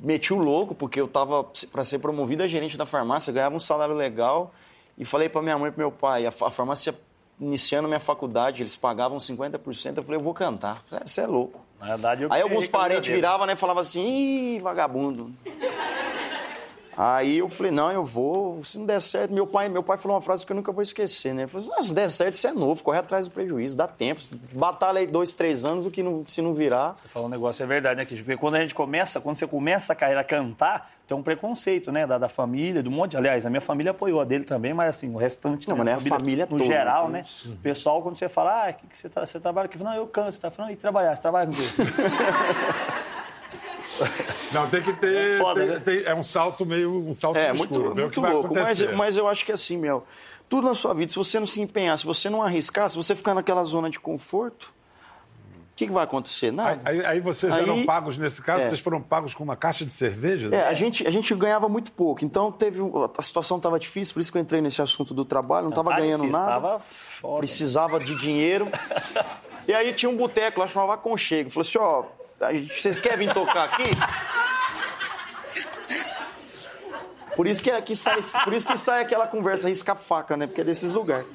meti 0.00 0.32
o 0.32 0.38
louco, 0.38 0.74
porque 0.74 0.98
eu 1.00 1.06
tava 1.08 1.44
pra 1.72 1.84
ser 1.84 1.98
promovido 1.98 2.42
a 2.42 2.46
gerente 2.46 2.76
da 2.76 2.86
farmácia, 2.86 3.32
ganhava 3.32 3.54
um 3.54 3.60
salário 3.60 3.94
legal. 3.94 4.54
E 4.96 5.04
falei 5.04 5.28
pra 5.28 5.42
minha 5.42 5.58
mãe 5.58 5.68
e 5.68 5.72
pro 5.72 5.80
meu 5.80 5.92
pai, 5.92 6.24
a, 6.26 6.30
fa- 6.30 6.48
a 6.48 6.50
farmácia 6.50 6.94
iniciando 7.38 7.86
minha 7.86 8.00
faculdade, 8.00 8.62
eles 8.62 8.76
pagavam 8.78 9.18
50%, 9.18 9.98
eu 9.98 10.02
falei, 10.02 10.18
eu 10.18 10.24
vou 10.24 10.32
cantar. 10.32 10.82
Você 11.04 11.20
é 11.20 11.26
louco. 11.26 11.60
Na 11.78 11.88
verdade, 11.88 12.22
eu 12.22 12.32
Aí 12.32 12.40
alguns 12.40 12.66
parentes 12.66 13.00
brincadeira. 13.00 13.16
viravam, 13.28 13.46
né, 13.46 13.52
e 13.52 13.56
falavam 13.56 13.82
assim, 13.82 14.54
ih, 14.56 14.58
vagabundo. 14.60 15.30
Aí 16.98 17.38
eu 17.38 17.48
falei, 17.48 17.70
não, 17.70 17.92
eu 17.92 18.04
vou, 18.04 18.64
se 18.64 18.78
não 18.78 18.86
der 18.86 19.02
certo, 19.02 19.30
meu 19.30 19.46
pai, 19.46 19.68
meu 19.68 19.82
pai 19.82 19.98
falou 19.98 20.16
uma 20.16 20.22
frase 20.22 20.46
que 20.46 20.52
eu 20.52 20.56
nunca 20.56 20.72
vou 20.72 20.82
esquecer, 20.82 21.34
né? 21.34 21.42
Ele 21.42 21.50
falou 21.50 21.66
assim, 21.68 21.76
"Ah, 21.78 21.82
se 21.82 21.94
der 21.94 22.10
certo, 22.10 22.36
você 22.36 22.48
é 22.48 22.52
novo, 22.52 22.82
corre 22.82 22.98
atrás 22.98 23.26
do 23.26 23.32
prejuízo, 23.32 23.76
dá 23.76 23.86
tempo. 23.86 24.22
Batalha 24.52 25.00
aí 25.00 25.06
dois, 25.06 25.34
três 25.34 25.64
anos, 25.64 25.84
o 25.84 25.90
que 25.90 26.02
não, 26.02 26.24
se 26.26 26.40
não 26.40 26.54
virar. 26.54 26.96
Você 27.02 27.08
falou 27.08 27.28
um 27.28 27.30
negócio, 27.30 27.62
é 27.62 27.66
verdade, 27.66 27.98
né, 27.98 28.06
Kish? 28.06 28.20
Porque 28.20 28.36
quando 28.38 28.54
a 28.54 28.60
gente 28.60 28.74
começa, 28.74 29.20
quando 29.20 29.36
você 29.36 29.46
começa 29.46 29.92
a 29.92 29.96
carreira 29.96 30.22
a 30.22 30.24
cantar, 30.24 30.90
tem 31.06 31.14
um 31.16 31.22
preconceito, 31.22 31.92
né, 31.92 32.06
da, 32.06 32.16
da 32.16 32.28
família, 32.30 32.82
do 32.82 32.90
monte. 32.90 33.14
Aliás, 33.16 33.44
a 33.44 33.50
minha 33.50 33.60
família 33.60 33.90
apoiou 33.90 34.20
a 34.20 34.24
dele 34.24 34.44
também, 34.44 34.72
mas 34.72 34.96
assim, 34.96 35.14
o 35.14 35.18
restante, 35.18 35.68
Não, 35.68 35.76
né, 35.76 35.84
mas 35.84 36.02
não 36.02 36.10
é 36.10 36.14
a 36.14 36.18
família 36.18 36.46
no 36.50 36.56
toda, 36.56 36.64
geral, 36.64 37.08
né? 37.10 37.24
né? 37.44 37.52
O 37.52 37.56
pessoal, 37.58 38.00
quando 38.02 38.16
você 38.18 38.28
fala, 38.28 38.68
ah, 38.68 38.72
que, 38.72 38.86
que 38.86 38.96
você, 38.96 39.08
tra- 39.10 39.26
você 39.26 39.38
trabalha 39.38 39.66
aqui? 39.66 39.76
Não, 39.78 39.94
eu 39.94 40.06
canto. 40.06 40.32
Você 40.32 40.38
tá 40.38 40.50
falando, 40.50 40.72
e 40.72 40.76
trabalhar? 40.76 41.14
Você 41.14 41.20
trabalha 41.22 41.46
com 41.46 41.52
o? 41.52 41.56
Não, 44.52 44.68
tem 44.68 44.82
que 44.82 44.92
ter. 44.94 45.36
É 45.36 45.38
foda, 45.40 45.60
tem- 45.60 45.70
né? 45.70 45.78
tem- 45.84 46.02
é 46.04 46.14
um 46.14 46.22
salto 46.22 46.64
meio. 46.66 46.90
um 47.08 47.14
salto 47.14 47.36
É, 47.36 47.52
muito, 47.52 47.72
escuro. 47.74 47.94
muito 47.94 48.20
louco. 48.20 48.54
Mas, 48.54 48.92
mas 48.94 49.16
eu 49.16 49.26
acho 49.28 49.44
que 49.44 49.52
assim, 49.52 49.76
Mel, 49.76 50.06
tudo 50.48 50.66
na 50.68 50.74
sua 50.74 50.94
vida, 50.94 51.10
se 51.10 51.16
você 51.18 51.38
não 51.40 51.46
se 51.46 51.60
empenhar, 51.60 51.98
se 51.98 52.04
você 52.06 52.30
não 52.30 52.42
arriscar, 52.42 52.88
se 52.88 52.96
você 52.96 53.14
ficar 53.14 53.34
naquela 53.34 53.64
zona 53.64 53.90
de 53.90 53.98
conforto, 53.98 54.72
o 55.72 55.76
que, 55.76 55.86
que 55.86 55.92
vai 55.92 56.04
acontecer? 56.04 56.50
Nada. 56.50 56.80
Aí, 56.86 57.04
aí 57.04 57.20
vocês 57.20 57.52
Aí- 57.52 57.62
eram 57.62 57.84
pagos, 57.84 58.16
nesse 58.16 58.40
caso, 58.40 58.62
É. 58.64 58.68
vocês 58.68 58.80
foram 58.80 59.02
pagos 59.02 59.34
com 59.34 59.44
uma 59.44 59.56
caixa 59.56 59.84
de 59.84 59.92
cerveja? 59.94 60.48
É, 60.54 60.66
a 60.66 60.72
gente, 60.72 61.06
a 61.06 61.10
gente 61.10 61.34
ganhava 61.34 61.68
muito 61.68 61.92
pouco. 61.92 62.24
Então 62.24 62.50
teve. 62.50 62.80
A 63.18 63.22
situação 63.22 63.58
estava 63.58 63.78
difícil, 63.78 64.14
por 64.14 64.20
isso 64.20 64.32
que 64.32 64.38
eu 64.38 64.42
entrei 64.42 64.62
nesse 64.62 64.80
assunto 64.80 65.12
do 65.12 65.24
trabalho, 65.24 65.64
não 65.64 65.70
estava 65.70 65.90
Tá 65.90 65.96
ganhando 66.00 66.22
difícil, 66.22 66.40
nada. 66.40 66.52
Tava 66.52 66.80
foda. 66.80 67.38
precisava 67.38 68.00
de 68.00 68.14
dinheiro. 68.16 68.68
E 69.68 69.74
aí 69.74 69.92
tinha 69.92 70.08
um 70.08 70.16
boteco 70.16 70.60
lá, 70.60 70.68
chamava 70.68 70.94
Aconchego. 70.94 71.50
Falou 71.50 71.62
assim, 71.66 71.76
ó, 71.78 72.04
gente- 72.52 72.80
vocês 72.82 73.00
querem 73.00 73.26
vir 73.26 73.34
tocar 73.34 73.64
aqui? 73.64 73.84
Por 77.34 77.46
isso 77.46 77.62
que, 77.62 77.70
aqui 77.70 77.94
sai, 77.94 78.18
por 78.44 78.52
isso 78.54 78.66
que 78.66 78.78
sai 78.78 79.02
aquela 79.02 79.26
conversa 79.26 79.68
risca-faca, 79.68 80.36
né? 80.36 80.46
Porque 80.46 80.62
é 80.62 80.64
desses 80.64 80.94
lugares. 80.94 81.26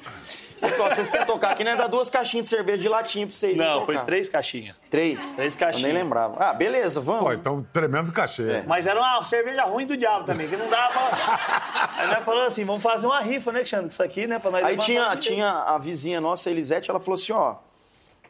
Ele 0.60 0.72
falou, 0.72 0.94
vocês 0.94 1.10
querem 1.10 1.26
tocar 1.26 1.50
aqui, 1.50 1.64
né? 1.64 1.74
Dá 1.74 1.88
duas 1.88 2.08
caixinhas 2.08 2.44
de 2.48 2.54
cerveja 2.54 2.78
de 2.78 2.88
latinha 2.88 3.26
pra 3.26 3.34
vocês 3.34 3.56
Não, 3.56 3.80
tocar. 3.80 3.84
foi 3.86 3.98
três 4.04 4.28
caixinhas. 4.28 4.76
Três? 4.90 5.32
Três 5.32 5.54
Eu 5.54 5.58
caixinhas. 5.60 5.92
nem 5.92 6.02
lembrava. 6.02 6.36
Ah, 6.38 6.52
beleza, 6.54 7.00
vamos. 7.00 7.22
Pô, 7.24 7.32
então, 7.32 7.66
tremendo 7.72 8.12
cachê. 8.12 8.48
É. 8.50 8.62
Mas 8.66 8.86
era 8.86 8.98
uma 9.00 9.24
cerveja 9.24 9.64
ruim 9.64 9.86
do 9.86 9.96
diabo 9.96 10.24
também, 10.24 10.48
que 10.48 10.56
não 10.56 10.68
dava 10.68 10.92
pra... 10.92 11.90
Aí 11.98 12.06
nós 12.08 12.24
falamos 12.24 12.46
assim, 12.48 12.64
vamos 12.64 12.82
fazer 12.82 13.06
uma 13.06 13.20
rifa, 13.20 13.50
né, 13.50 13.64
Xandro? 13.64 13.88
Isso 13.88 14.02
aqui, 14.02 14.26
né, 14.28 14.38
pra 14.38 14.50
nós 14.52 14.64
Aí 14.64 14.76
tinha, 14.76 15.16
tinha 15.16 15.50
a 15.50 15.78
vizinha 15.78 16.20
nossa, 16.20 16.48
a 16.48 16.52
Elisete, 16.52 16.90
ela 16.90 17.00
falou 17.00 17.14
assim, 17.18 17.32
ó, 17.32 17.56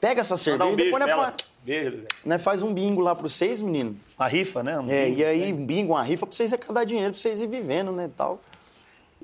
pega 0.02 0.20
essa 0.20 0.36
cerveja 0.36 0.68
um 0.68 0.72
e 0.72 0.76
depois 0.76 1.02
ela. 1.06 1.24
faz, 1.26 1.36
Beijo, 1.64 2.02
nós 2.26 2.42
faz 2.42 2.60
um 2.60 2.74
bingo 2.74 3.00
lá 3.00 3.14
pros 3.14 3.34
seis, 3.34 3.62
menino. 3.62 3.96
Uma 4.18 4.26
rifa, 4.26 4.60
né? 4.64 4.76
Um 4.78 4.90
É, 4.90 5.06
bingo. 5.06 5.20
e 5.20 5.24
aí, 5.24 5.52
bingo, 5.52 5.92
uma 5.92 6.02
rifa 6.02 6.26
pra 6.26 6.34
vocês 6.34 6.52
arrecadar 6.52 6.84
dinheiro, 6.84 7.12
pra 7.12 7.20
vocês 7.20 7.40
ir 7.40 7.46
vivendo, 7.46 7.92
né, 7.92 8.06
e 8.06 8.08
tal. 8.08 8.40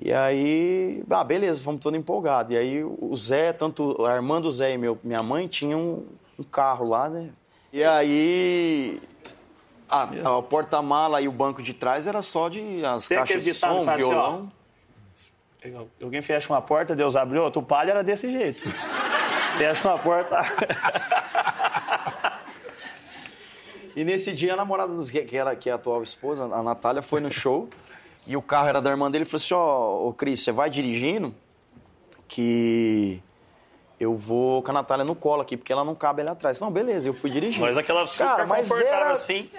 E 0.01 0.13
aí, 0.13 1.03
ah, 1.09 1.23
beleza, 1.25 1.61
fomos 1.61 1.81
todos 1.81 1.99
empolgados. 1.99 2.53
E 2.53 2.57
aí 2.57 2.81
o 2.81 3.13
Zé, 3.13 3.51
tanto 3.51 4.05
a 4.05 4.15
irmã 4.15 4.39
do 4.39 4.49
Zé 4.49 4.73
e 4.73 4.77
meu, 4.77 4.97
minha 5.03 5.21
mãe 5.21 5.45
tinham 5.49 5.81
um, 5.81 6.05
um 6.39 6.43
carro 6.43 6.87
lá, 6.87 7.09
né? 7.09 7.27
E 7.73 7.83
aí 7.83 9.01
a, 9.89 10.03
a 10.37 10.41
porta-mala 10.41 11.19
e 11.21 11.27
o 11.27 11.31
banco 11.33 11.61
de 11.61 11.73
trás 11.73 12.07
era 12.07 12.21
só 12.21 12.47
de 12.47 12.85
as 12.85 13.05
Tem 13.09 13.17
caixas 13.17 13.43
de 13.43 13.53
som, 13.53 13.83
assim, 13.89 13.97
violão. 13.97 14.49
Alguém 16.01 16.21
fecha 16.21 16.53
uma 16.53 16.61
porta, 16.61 16.95
Deus 16.95 17.17
abriu, 17.17 17.43
outro 17.43 17.61
palha 17.61 17.91
era 17.91 18.01
desse 18.01 18.31
jeito. 18.31 18.63
Fecha 19.59 19.87
uma 19.89 19.99
porta. 19.99 20.39
E 23.95 24.03
nesse 24.05 24.33
dia 24.33 24.53
a 24.53 24.55
namorada 24.55 24.93
dos 24.93 25.11
que 25.11 25.35
era 25.35 25.53
que 25.57 25.67
é 25.69 25.73
a 25.73 25.75
atual 25.75 26.01
esposa, 26.01 26.45
a 26.45 26.63
Natália, 26.63 27.01
foi 27.01 27.19
no 27.19 27.29
show 27.29 27.67
e 28.25 28.37
o 28.37 28.41
carro 28.41 28.69
era 28.69 28.81
da 28.81 28.89
irmã 28.89 29.11
dele 29.11 29.23
e 29.23 29.27
falou 29.27 29.37
assim: 29.43 29.53
Ó, 29.53 30.07
ô 30.07 30.13
Cris, 30.13 30.41
você 30.41 30.53
vai 30.53 30.69
dirigindo 30.69 31.35
que 32.25 33.21
eu 33.99 34.15
vou 34.15 34.63
com 34.63 34.71
a 34.71 34.75
Natália 34.75 35.03
no 35.03 35.15
colo 35.15 35.41
aqui, 35.41 35.57
porque 35.57 35.73
ela 35.73 35.83
não 35.83 35.95
cabe 35.95 36.21
ali 36.21 36.29
atrás. 36.29 36.61
Não, 36.61 36.71
beleza, 36.71 37.09
eu 37.09 37.13
fui 37.13 37.29
dirigindo. 37.29 37.65
Mas 37.65 37.77
aquela 37.77 38.07
super 38.07 38.23
Cara, 38.25 38.45
mas 38.45 38.69
confortável 38.69 38.99
era- 39.01 39.11
assim. 39.11 39.49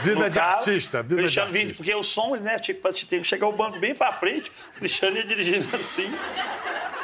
Vida 0.00 0.28
de 0.28 0.38
carro, 0.40 0.56
artista, 0.56 1.02
vida 1.02 1.14
de 1.14 1.20
Cristiano 1.22 1.48
artista. 1.48 1.74
porque 1.76 1.94
o 1.94 2.02
som, 2.02 2.34
né, 2.36 2.58
tipo, 2.58 2.92
tem 3.06 3.20
que 3.20 3.24
chegar 3.28 3.46
o 3.46 3.52
banco 3.52 3.78
bem 3.78 3.94
pra 3.94 4.10
frente, 4.10 4.50
o 4.74 4.78
Cristiano 4.80 5.16
ia 5.16 5.24
dirigindo 5.24 5.76
assim. 5.76 6.10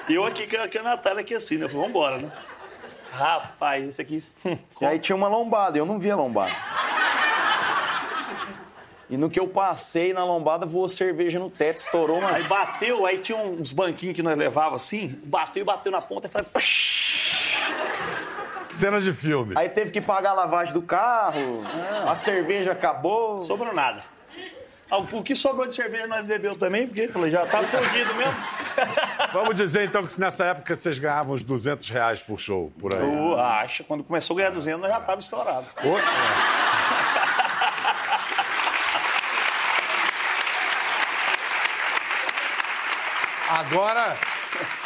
E 0.08 0.14
eu 0.14 0.24
aqui 0.24 0.46
com 0.46 0.78
a, 0.78 0.82
Natália 0.82 1.20
aqui 1.20 1.34
assim, 1.34 1.56
né? 1.56 1.66
Eu 1.66 1.68
falei, 1.68 1.86
vambora, 1.86 2.18
né? 2.18 2.30
Rapaz, 3.12 3.84
esse 3.84 4.00
aqui. 4.00 4.22
hum, 4.44 4.56
E 4.80 4.84
aí 4.86 4.98
tinha 4.98 5.16
uma 5.16 5.28
lombada, 5.28 5.76
eu 5.78 5.84
não 5.86 5.98
via 5.98 6.16
lombada. 6.16 6.54
E 9.10 9.16
no 9.16 9.30
que 9.30 9.40
eu 9.40 9.48
passei 9.48 10.12
na 10.12 10.22
lombada, 10.24 10.66
voou 10.66 10.88
cerveja 10.88 11.38
no 11.38 11.48
teto, 11.48 11.78
estourou 11.78 12.16
Aí 12.18 12.22
umas 12.22 12.46
bateu, 12.46 13.06
aí 13.06 13.18
tinha 13.18 13.38
uns 13.38 13.72
banquinhos 13.72 14.14
que 14.14 14.22
nós 14.22 14.36
levávamos 14.36 14.82
assim, 14.82 15.18
bateu 15.24 15.62
e 15.62 15.64
bateu 15.64 15.90
na 15.90 16.00
ponta 16.02 16.26
e 16.26 16.30
falei. 16.30 16.48
Cena 18.74 19.00
de 19.00 19.12
filme. 19.14 19.54
Aí 19.56 19.68
teve 19.68 19.90
que 19.90 20.00
pagar 20.00 20.30
a 20.30 20.34
lavagem 20.34 20.74
do 20.74 20.82
carro, 20.82 21.62
a 22.06 22.14
cerveja 22.14 22.72
acabou. 22.72 23.40
Sobrou 23.40 23.72
nada. 23.74 24.04
Ah, 24.90 24.98
O 24.98 25.22
que 25.22 25.34
sobrou 25.34 25.66
de 25.66 25.74
cerveja 25.74 26.06
nós 26.06 26.26
bebeu 26.26 26.56
também, 26.56 26.86
porque 26.86 27.10
já 27.30 27.46
tá 27.46 27.62
fudido 27.62 28.14
mesmo. 28.14 28.36
Vamos 29.32 29.54
dizer 29.54 29.84
então 29.84 30.02
que 30.02 30.18
nessa 30.20 30.46
época 30.46 30.74
vocês 30.74 30.98
ganhavam 30.98 31.34
uns 31.34 31.42
200 31.42 31.88
reais 31.90 32.20
por 32.20 32.38
show, 32.38 32.72
por 32.78 32.94
aí. 32.94 33.00
Eu 33.02 33.38
acho, 33.38 33.84
quando 33.84 34.02
começou 34.04 34.34
a 34.36 34.38
ganhar 34.38 34.50
200, 34.50 34.80
nós 34.80 34.90
já 34.90 35.00
tava 35.00 35.20
estourado. 35.20 35.66
É. 35.76 36.88
Agora, 43.50 44.16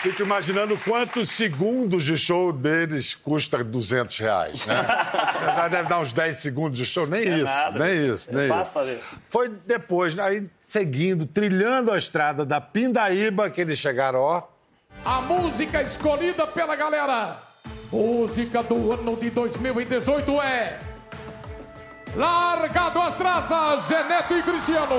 fico 0.02 0.23
imaginando 0.23 0.76
quantos 0.78 1.31
segundos 1.31 2.04
de 2.04 2.16
show 2.16 2.52
deles 2.52 3.14
custa 3.14 3.62
200 3.62 4.19
reais, 4.19 4.66
né? 4.66 4.75
Já 5.54 5.69
deve 5.69 5.88
dar 5.88 6.00
uns 6.00 6.12
10 6.12 6.37
segundos 6.38 6.78
de 6.78 6.87
show, 6.87 7.07
nem 7.07 7.23
isso, 7.23 7.45
nada. 7.45 7.78
nem 7.85 8.12
isso, 8.12 8.31
É 8.31 8.35
nem 8.35 8.49
fácil 8.49 8.62
isso. 8.62 8.73
fazer. 8.73 9.00
Foi 9.31 9.49
depois, 9.66 10.19
aí 10.19 10.47
seguindo, 10.62 11.26
trilhando 11.26 11.90
a 11.90 11.99
estrada 11.99 12.45
da 12.45 12.61
Pindaíba, 12.61 13.49
que 13.50 13.61
eles 13.61 13.78
chegaram, 13.78 14.21
ó, 14.21 14.42
A 15.04 15.21
música 15.21 15.83
escolhida 15.83 16.47
pela 16.47 16.76
galera. 16.76 17.37
Música 17.90 18.62
do 18.62 18.92
ano 18.92 19.16
de 19.16 19.31
2018 19.31 20.40
é. 20.42 20.78
Largado 22.14 23.00
as 23.00 23.16
traças, 23.16 23.85
Zé 23.85 24.04
Neto 24.04 24.37
e 24.37 24.42
Cristiano. 24.42 24.95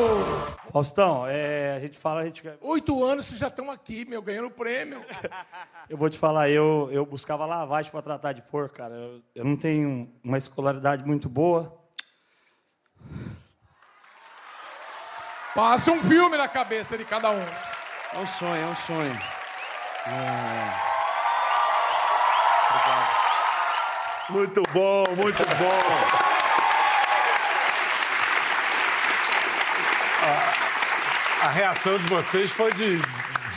Faustão, 0.71 1.27
é, 1.27 1.75
a 1.75 1.79
gente 1.79 1.99
fala, 1.99 2.21
a 2.21 2.25
gente, 2.25 2.43
Oito 2.59 3.03
anos 3.03 3.27
vocês 3.27 3.39
já 3.39 3.47
estão 3.47 3.69
aqui, 3.69 4.03
meu, 4.05 4.19
ganhando 4.21 4.49
prêmio. 4.49 5.05
eu 5.87 5.95
vou 5.95 6.09
te 6.09 6.17
falar, 6.17 6.49
eu, 6.49 6.89
eu 6.91 7.05
buscava 7.05 7.45
lavagem 7.45 7.91
para 7.91 8.01
tratar 8.01 8.33
de 8.33 8.41
porco, 8.41 8.75
cara. 8.75 8.95
Eu, 8.95 9.21
eu 9.35 9.45
não 9.45 9.55
tenho 9.55 10.11
uma 10.23 10.39
escolaridade 10.39 11.05
muito 11.05 11.29
boa. 11.29 11.79
Passa 15.53 15.91
um 15.91 16.01
filme 16.01 16.35
na 16.35 16.47
cabeça 16.47 16.97
de 16.97 17.05
cada 17.05 17.29
um. 17.29 17.45
É 18.13 18.17
um 18.17 18.25
sonho, 18.25 18.63
é 18.63 18.65
um 18.65 18.75
sonho. 18.75 19.19
Muito 24.29 24.63
bom, 24.73 25.03
muito 25.15 25.37
bom. 25.37 26.22
A, 31.43 31.49
reação 31.49 31.97
de 31.97 32.03
vocês 32.07 32.51
foi 32.51 32.71
de 32.73 32.99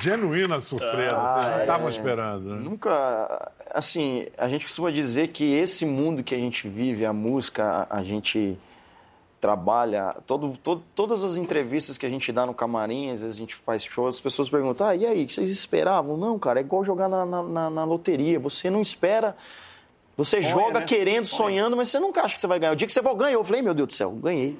genuína 0.00 0.60
surpresa. 0.60 1.16
vocês 1.16 1.46
não 1.52 1.60
estavam 1.60 1.88
esperando, 1.88 2.54
né? 2.54 2.60
Nunca. 2.62 3.50
Assim, 3.72 4.26
a 4.36 4.48
gente 4.48 4.64
costuma 4.64 4.90
dizer 4.90 5.28
que 5.28 5.52
esse 5.54 5.84
mundo 5.86 6.22
que 6.22 6.34
a 6.34 6.38
gente 6.38 6.68
vive, 6.68 7.04
a 7.06 7.12
música, 7.12 7.86
a, 7.88 8.02
gente 8.02 8.58
trabalha, 9.40 10.16
todo, 10.26 10.56
todo- 10.62 10.82
todas 10.94 11.22
as 11.22 11.36
entrevistas 11.36 11.96
que 11.98 12.06
a 12.06 12.08
gente 12.08 12.32
dá 12.32 12.44
no 12.46 12.54
camarim, 12.54 13.10
às 13.10 13.20
vezes 13.20 13.36
a 13.36 13.38
gente 13.38 13.54
faz 13.54 13.84
show, 13.84 14.06
as 14.08 14.18
pessoas 14.18 14.48
perguntam, 14.48 14.86
ah, 14.88 14.96
e 14.96 15.06
aí, 15.06 15.28
vocês 15.30 15.50
esperavam? 15.50 16.16
Não, 16.16 16.38
cara, 16.38 16.58
é 16.58 16.62
igual 16.62 16.84
jogar 16.84 17.08
na, 17.08 17.24
na, 17.26 17.42
na- 17.42 17.70
na 17.70 17.84
loteria, 17.84 18.38
você 18.40 18.70
não 18.70 18.80
espera, 18.80 19.36
você 20.16 20.42
Sonha, 20.42 20.54
joga 20.54 20.80
né? 20.80 20.86
querendo, 20.86 21.26
Sonha. 21.26 21.50
sonhando, 21.50 21.76
mas 21.76 21.88
você 21.88 22.00
nunca 22.00 22.22
acha 22.22 22.34
que 22.34 22.40
você 22.40 22.46
vai 22.46 22.58
ganhar. 22.58 22.72
O 22.72 22.76
dia 22.76 22.86
que 22.86 22.92
você 22.92 23.02
vai 23.02 23.14
ganhar, 23.14 23.32
eu 23.32 23.44
falei, 23.44 23.60
meu 23.62 23.74
Deus 23.74 23.88
do 23.88 23.94
céu, 23.94 24.10
ganhei. 24.12 24.58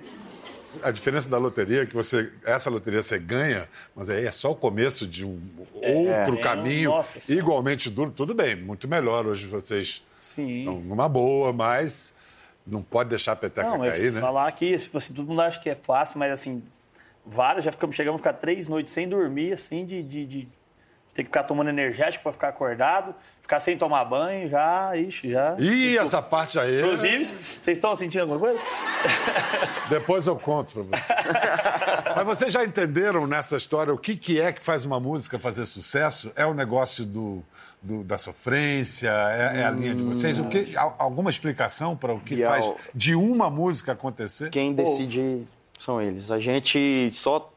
A 0.82 0.90
diferença 0.90 1.28
da 1.30 1.38
loteria 1.38 1.82
é 1.82 1.86
que 1.86 1.94
você, 1.94 2.30
essa 2.44 2.68
loteria 2.68 3.02
você 3.02 3.18
ganha, 3.18 3.68
mas 3.94 4.10
aí 4.10 4.26
é 4.26 4.30
só 4.30 4.52
o 4.52 4.56
começo 4.56 5.06
de 5.06 5.24
um 5.24 5.40
outro 5.72 6.36
É, 6.38 6.40
caminho 6.40 6.90
nossa 6.90 7.32
igualmente 7.32 7.88
duro. 7.88 8.10
Tudo 8.10 8.34
bem, 8.34 8.56
muito 8.56 8.86
melhor 8.86 9.26
hoje 9.26 9.46
vocês 9.46 10.02
Sim. 10.20 10.58
estão 10.58 10.80
numa 10.80 11.08
boa, 11.08 11.52
mas 11.52 12.14
não 12.66 12.82
pode 12.82 13.10
deixar 13.10 13.32
a 13.32 13.36
peteca 13.36 13.70
Não, 13.70 13.78
cair, 13.80 14.12
né? 14.12 14.20
falar 14.20 14.50
que 14.52 14.74
assim, 14.74 15.14
todo 15.14 15.26
mundo 15.28 15.40
acha 15.40 15.60
que 15.60 15.70
é 15.70 15.74
fácil, 15.74 16.18
mas 16.18 16.32
assim, 16.32 16.62
vários 17.24 17.64
já 17.64 17.72
ficamos, 17.72 17.96
chegamos 17.96 18.20
a 18.20 18.22
ficar 18.22 18.32
três 18.34 18.68
noites 18.68 18.92
sem 18.92 19.08
dormir, 19.08 19.52
assim, 19.52 19.86
de, 19.86 20.02
de, 20.02 20.26
de 20.26 20.48
ter 21.16 21.22
que 21.22 21.28
ficar 21.28 21.44
tomando 21.44 21.70
energético 21.70 22.22
para 22.22 22.32
ficar 22.32 22.48
acordado, 22.48 23.14
ficar 23.40 23.58
sem 23.58 23.76
tomar 23.78 24.04
banho, 24.04 24.48
já, 24.50 24.94
ixi, 24.96 25.30
já. 25.30 25.56
Ih, 25.58 25.70
sinto- 25.92 26.00
essa 26.02 26.20
parte 26.22 26.58
aí. 26.58 26.80
Inclusive, 26.82 27.24
vocês 27.60 27.78
estão 27.78 27.94
sentindo 27.96 28.20
alguma 28.22 28.38
coisa? 28.38 28.60
Depois 29.88 30.26
eu 30.26 30.36
conto 30.36 30.72
pra 30.74 30.82
você. 30.82 32.12
Mas 32.16 32.26
vocês 32.26 32.52
já 32.52 32.64
entenderam 32.64 33.26
nessa 33.26 33.56
história 33.56 33.92
o 33.92 33.98
que, 33.98 34.16
que 34.16 34.40
é 34.40 34.52
que 34.52 34.62
faz 34.62 34.84
uma 34.84 35.00
música 35.00 35.38
fazer 35.38 35.64
sucesso? 35.66 36.30
É 36.36 36.44
o 36.44 36.52
negócio 36.54 37.04
do, 37.04 37.42
do- 37.80 38.02
da 38.04 38.18
sofrência? 38.18 39.08
É, 39.10 39.60
é 39.60 39.64
a 39.64 39.70
linha 39.70 39.94
de 39.94 40.02
vocês? 40.02 40.38
O 40.38 40.44
que, 40.48 40.76
al- 40.76 40.94
alguma 40.98 41.30
explicação 41.30 41.96
para 41.96 42.12
o 42.12 42.20
que 42.20 42.34
E 42.34 42.44
faz 42.44 42.64
ao- 42.64 42.76
de 42.94 43.14
uma 43.14 43.48
música 43.48 43.92
acontecer? 43.92 44.50
Quem 44.50 44.74
decide 44.74 45.46
são 45.78 46.00
eles. 46.00 46.30
A 46.30 46.38
gente 46.38 47.10
só 47.14 47.50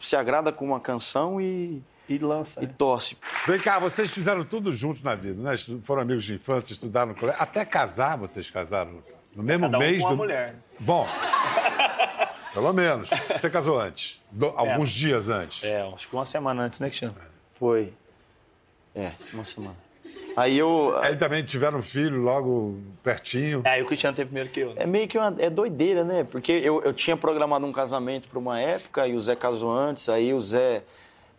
se 0.00 0.16
agrada 0.16 0.52
com 0.52 0.64
uma 0.64 0.80
canção 0.80 1.40
e, 1.40 1.82
E 2.08 2.18
lança. 2.18 2.62
e 2.62 2.66
né? 2.66 2.74
torce. 2.76 3.16
Vem 3.46 3.58
cá, 3.58 3.78
vocês 3.78 4.10
fizeram 4.12 4.44
tudo 4.44 4.72
juntos 4.72 5.02
na 5.02 5.14
vida, 5.14 5.42
né? 5.42 5.56
Foram 5.82 6.02
amigos 6.02 6.24
de 6.24 6.34
infância, 6.34 6.72
estudaram 6.72 7.12
no 7.12 7.14
colégio. 7.18 7.40
Até 7.42 7.64
casar 7.64 8.16
vocês 8.18 8.50
casaram 8.50 9.02
no 9.34 9.42
mesmo 9.42 9.64
Cada 9.66 9.78
um 9.78 9.80
mês 9.80 9.98
com 10.02 10.08
uma 10.08 10.10
do. 10.10 10.16
mulher. 10.16 10.54
Bom. 10.78 11.08
Pelo 12.52 12.72
menos. 12.72 13.10
Você 13.40 13.50
casou 13.50 13.80
antes. 13.80 14.20
Do- 14.30 14.52
alguns 14.56 14.90
dias 14.90 15.28
antes. 15.28 15.64
É, 15.64 15.82
acho 15.82 16.08
que 16.08 16.14
uma 16.14 16.24
semana 16.24 16.62
antes, 16.62 16.78
né, 16.78 16.88
Cristiano? 16.88 17.14
Foi. 17.58 17.92
É, 18.94 19.10
uma 19.32 19.44
semana. 19.44 19.76
Aí 20.36 20.58
eu. 20.58 20.96
Aí 21.00 21.16
também 21.16 21.42
tiveram 21.44 21.78
um 21.78 21.82
filho 21.82 22.20
logo 22.20 22.78
pertinho. 23.02 23.62
É, 23.64 23.70
aí 23.70 23.82
o 23.82 23.86
Cristiano 23.86 24.14
teve 24.16 24.26
primeiro 24.28 24.50
que 24.50 24.60
eu. 24.60 24.68
né? 24.74 24.82
É 24.82 24.86
meio 24.86 25.08
que 25.08 25.16
uma. 25.18 25.34
É 25.38 25.48
doideira, 25.50 26.04
né? 26.04 26.24
Porque 26.24 26.52
eu, 26.52 26.82
eu 26.82 26.92
tinha 26.92 27.16
programado 27.16 27.66
um 27.66 27.72
casamento 27.72 28.28
para 28.28 28.38
uma 28.38 28.60
época 28.60 29.06
e 29.06 29.14
o 29.14 29.20
Zé 29.20 29.34
casou 29.36 29.72
antes, 29.76 30.08
aí 30.08 30.32
o 30.34 30.40
Zé 30.40 30.82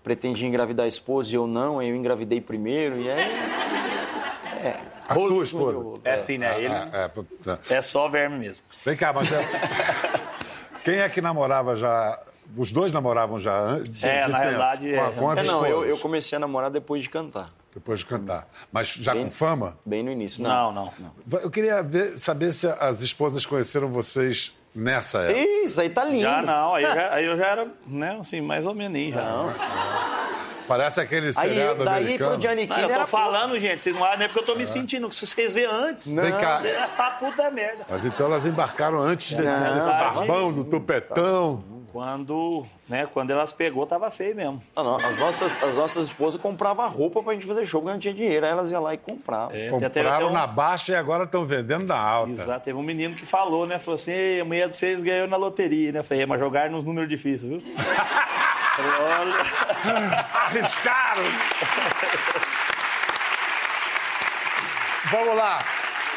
pretendia 0.06 0.48
engravidar 0.48 0.86
a 0.86 0.88
esposa 0.88 1.32
e 1.32 1.36
eu 1.36 1.48
não, 1.48 1.80
aí 1.80 1.90
eu 1.90 1.96
engravidei 1.96 2.40
primeiro, 2.40 2.96
e 3.02 3.10
aí. 3.10 3.26
A 5.10 5.16
sua 5.16 5.44
esposa. 5.44 6.00
É 6.04 6.14
assim, 6.14 6.38
né? 6.38 6.58
Ele 6.58 6.68
É, 6.74 6.90
é, 6.94 7.08
puta. 7.08 7.60
é 7.70 7.82
só 7.82 8.08
verme 8.08 8.38
mesmo. 8.40 8.64
Vem 8.86 8.96
cá, 8.96 9.12
mas 9.12 9.32
é- 9.32 9.42
quem 10.84 10.96
é 10.96 11.10
que 11.10 11.22
namorava 11.22 11.76
já? 11.76 12.20
Os 12.56 12.72
dois 12.72 12.92
namoravam 12.92 13.40
já 13.40 13.58
antes? 13.60 14.04
É, 14.04 14.28
na 14.28 14.38
realidade, 14.38 14.88
Com, 14.92 14.96
é. 15.06 15.12
com 15.12 15.30
as 15.30 15.40
É, 15.40 15.44
não, 15.44 15.66
eu, 15.66 15.84
eu 15.86 15.98
comecei 15.98 16.36
a 16.36 16.40
namorar 16.40 16.70
depois 16.70 17.02
de 17.04 17.10
cantar. 17.10 17.50
Depois 17.74 18.00
de 18.00 18.06
cantar. 18.06 18.48
Mas 18.72 18.90
já 18.90 19.14
Bem- 19.14 19.26
com 19.26 19.32
fama? 19.32 19.78
Bem 19.86 20.02
no 20.04 20.12
início. 20.12 20.42
Não, 20.44 20.72
não. 20.72 20.92
Eu 21.42 21.50
queria 21.52 21.82
ver- 21.84 22.18
saber 22.20 22.54
se 22.54 22.68
as 22.68 23.02
esposas 23.02 23.46
conheceram 23.46 23.90
vocês 23.90 24.54
nessa 24.76 25.20
época. 25.22 25.40
Isso, 25.64 25.80
aí 25.82 25.90
tá 25.90 26.04
lindo. 26.04 26.22
Já 26.22 26.42
não, 26.42 26.76
aí 26.76 26.84
eu 26.84 26.94
já, 26.94 27.14
aí 27.14 27.26
eu 27.26 27.38
já 27.38 27.46
era, 27.46 27.68
né, 27.88 28.18
assim, 28.20 28.42
mais 28.42 28.66
ou 28.66 28.74
menos 28.76 29.14
já. 29.14 29.22
Não. 29.22 29.54
Parece 30.68 31.00
aquele 31.00 31.28
Aí 31.28 31.34
seriado 31.34 31.82
eu, 31.82 31.86
daí 31.86 32.04
americano. 32.06 32.32
pro 32.32 32.42
Gianni 32.42 32.66
Não, 32.66 32.78
eu 32.80 32.88
tô 32.88 32.94
era 32.94 33.06
falando, 33.06 33.60
gente, 33.60 33.84
vocês 33.84 33.96
não 33.96 34.04
acham, 34.04 34.18
não 34.18 34.26
é 34.26 34.28
porque 34.28 34.40
eu 34.40 34.46
tô 34.46 34.56
me 34.56 34.66
sentindo. 34.66 35.12
Se 35.14 35.28
vocês 35.28 35.54
verem 35.54 35.70
antes, 35.70 36.12
Vem 36.12 36.32
cá. 36.32 36.58
você 36.58 36.74
tá 36.98 37.12
puta 37.20 37.52
merda. 37.52 37.86
Mas 37.88 38.04
então 38.04 38.26
elas 38.26 38.48
embarcaram 38.48 39.00
antes 39.00 39.38
desse, 39.38 39.52
Não, 39.52 39.76
desse 39.76 39.90
barbão, 39.92 40.52
do 40.52 40.64
tupetão. 40.64 41.64
Quando, 41.96 42.66
né, 42.90 43.08
quando 43.14 43.32
elas 43.32 43.54
pegou, 43.54 43.86
tava 43.88 44.12
feio 44.12 44.36
mesmo. 44.36 44.62
Ah, 44.76 44.84
não, 44.84 44.98
as, 44.98 45.18
nossas, 45.18 45.64
as 45.64 45.78
nossas 45.78 46.08
esposas 46.08 46.42
compravam 46.42 46.86
roupa 46.90 47.24
pra 47.24 47.32
gente 47.34 47.46
fazer 47.46 47.66
show, 47.66 47.80
porque 47.80 47.94
não 47.94 48.00
tinha 48.02 48.14
dinheiro. 48.14 48.46
Aí 48.46 48.52
elas 48.52 48.70
iam 48.70 48.82
lá 48.84 48.94
e 48.94 48.98
compravam. 48.98 49.56
É, 49.56 49.70
Compraram 49.70 50.28
um- 50.28 50.34
na 50.34 50.46
baixa 50.46 50.92
e 50.92 50.96
agora 50.98 51.24
estão 51.24 51.46
vendendo 51.46 51.86
na 51.86 51.98
alta. 51.98 52.34
Exato, 52.34 52.66
teve 52.66 52.78
um 52.78 52.84
menino 52.84 53.16
que 53.16 53.26
falou, 53.26 53.66
né? 53.66 53.80
Falou 53.80 53.96
assim, 53.96 54.12
"Ei, 54.12 54.42
a 54.42 54.46
mulher 54.46 54.68
de 54.68 54.76
vocês 54.76 55.02
ganhou 55.02 55.26
na 55.26 55.38
loteria, 55.38 55.94
né? 55.94 56.00
Eu 56.00 56.04
Falei, 56.04 56.24
"É, 56.24 56.26
mas 56.26 56.38
jogaram 56.38 56.74
nos 56.74 56.84
números 56.84 57.10
difíceis, 57.10 57.50
viu? 57.50 57.62
Falei, 57.62 58.92
Olha. 59.22 60.26
Arriscaram! 60.34 61.24
Vamos 65.12 65.36
lá. 65.38 65.60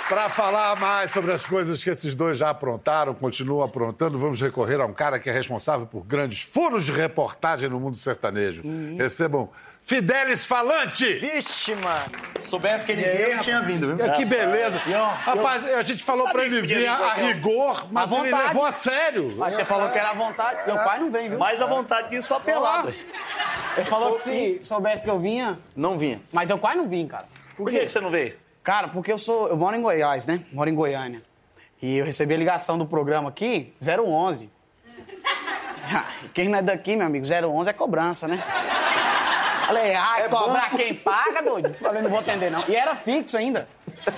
Para 0.09 0.31
falar 0.31 0.75
mais 0.77 1.11
sobre 1.11 1.33
as 1.33 1.45
coisas 1.45 1.85
que 1.85 1.91
esses 1.91 2.15
dois 2.15 2.39
já 2.39 2.49
aprontaram, 2.49 3.13
continuam 3.13 3.63
aprontando, 3.63 4.19
vamos 4.19 4.41
recorrer 4.41 4.81
a 4.81 4.87
um 4.87 4.93
cara 4.95 5.19
que 5.19 5.29
é 5.29 5.33
responsável 5.33 5.87
por 5.87 6.03
grandes 6.03 6.41
furos 6.43 6.85
de 6.85 6.93
reportagem 6.93 7.69
no 7.69 7.79
mundo 7.79 7.95
sertanejo. 7.97 8.63
Recebam 8.97 9.51
Fidelis 9.83 10.47
Falante! 10.47 11.15
Vixe, 11.19 11.75
mano. 11.75 12.11
Soubesse 12.41 12.87
que 12.87 12.93
ele 12.93 13.03
veio, 13.03 13.33
eu 13.33 13.39
tinha 13.41 13.61
vindo, 13.61 13.95
viu? 13.95 14.13
Que 14.15 14.25
beleza! 14.25 14.79
Rapaz, 14.79 15.65
a 15.65 15.83
gente 15.83 16.03
falou 16.03 16.29
para 16.31 16.45
ele 16.45 16.63
vir 16.63 16.87
a, 16.87 16.95
a 16.95 17.15
rigor, 17.15 17.87
mas 17.91 18.11
ele 18.11 18.31
vontade. 18.31 18.49
levou 18.49 18.65
a 18.65 18.73
sério. 18.73 19.35
Mas 19.37 19.55
você 19.55 19.65
falou 19.65 19.91
que 19.91 19.99
era 19.99 20.11
à 20.11 20.15
vontade. 20.15 20.61
Meu 20.67 20.77
pai 20.77 21.01
não 21.01 21.11
vem, 21.11 21.29
viu? 21.29 21.39
Mais 21.39 21.61
à 21.61 21.67
vontade 21.67 22.09
que 22.09 22.21
só 22.23 22.41
pelado. 22.41 22.95
Ele 23.77 23.87
falou 23.87 24.17
que 24.17 24.25
se 24.25 24.61
soubesse 24.63 25.03
que 25.03 25.11
eu 25.11 25.19
vinha, 25.21 25.59
Não 25.77 25.99
vinha. 25.99 26.21
mas 26.33 26.49
eu 26.49 26.57
quase 26.59 26.79
não 26.79 26.89
vim, 26.89 27.07
cara. 27.07 27.27
Por 27.57 27.71
que 27.71 27.81
que 27.81 27.89
você 27.89 28.01
não 28.01 28.11
veio? 28.11 28.48
Cara, 28.69 28.87
porque 28.87 29.11
eu 29.11 29.17
sou. 29.17 29.49
Eu 29.49 29.57
moro 29.57 29.75
em 29.75 29.81
Goiás, 29.81 30.27
né? 30.27 30.45
Moro 30.53 30.69
em 30.69 30.75
Goiânia. 30.75 31.23
E 31.81 31.97
eu 31.97 32.05
recebi 32.05 32.35
a 32.35 32.37
ligação 32.37 32.77
do 32.77 32.85
programa 32.85 33.31
aqui, 33.31 33.73
011. 33.81 34.51
Ah, 35.91 36.05
Quem 36.35 36.51
não 36.51 36.59
é 36.59 36.61
daqui, 36.61 36.95
meu 36.95 37.07
amigo, 37.07 37.25
011 37.25 37.71
é 37.71 37.73
cobrança, 37.73 38.29
né? 38.29 38.45
Falei, 39.67 39.95
ai, 39.95 40.29
cobrar 40.29 40.71
quem 40.77 40.95
paga, 40.95 41.43
doido? 41.43 41.73
Falei, 41.79 42.03
não 42.03 42.11
vou 42.11 42.19
atender, 42.19 42.51
não. 42.51 42.63
E 42.69 42.77
era 42.77 42.95
fixo 42.95 43.39
ainda. 43.39 43.67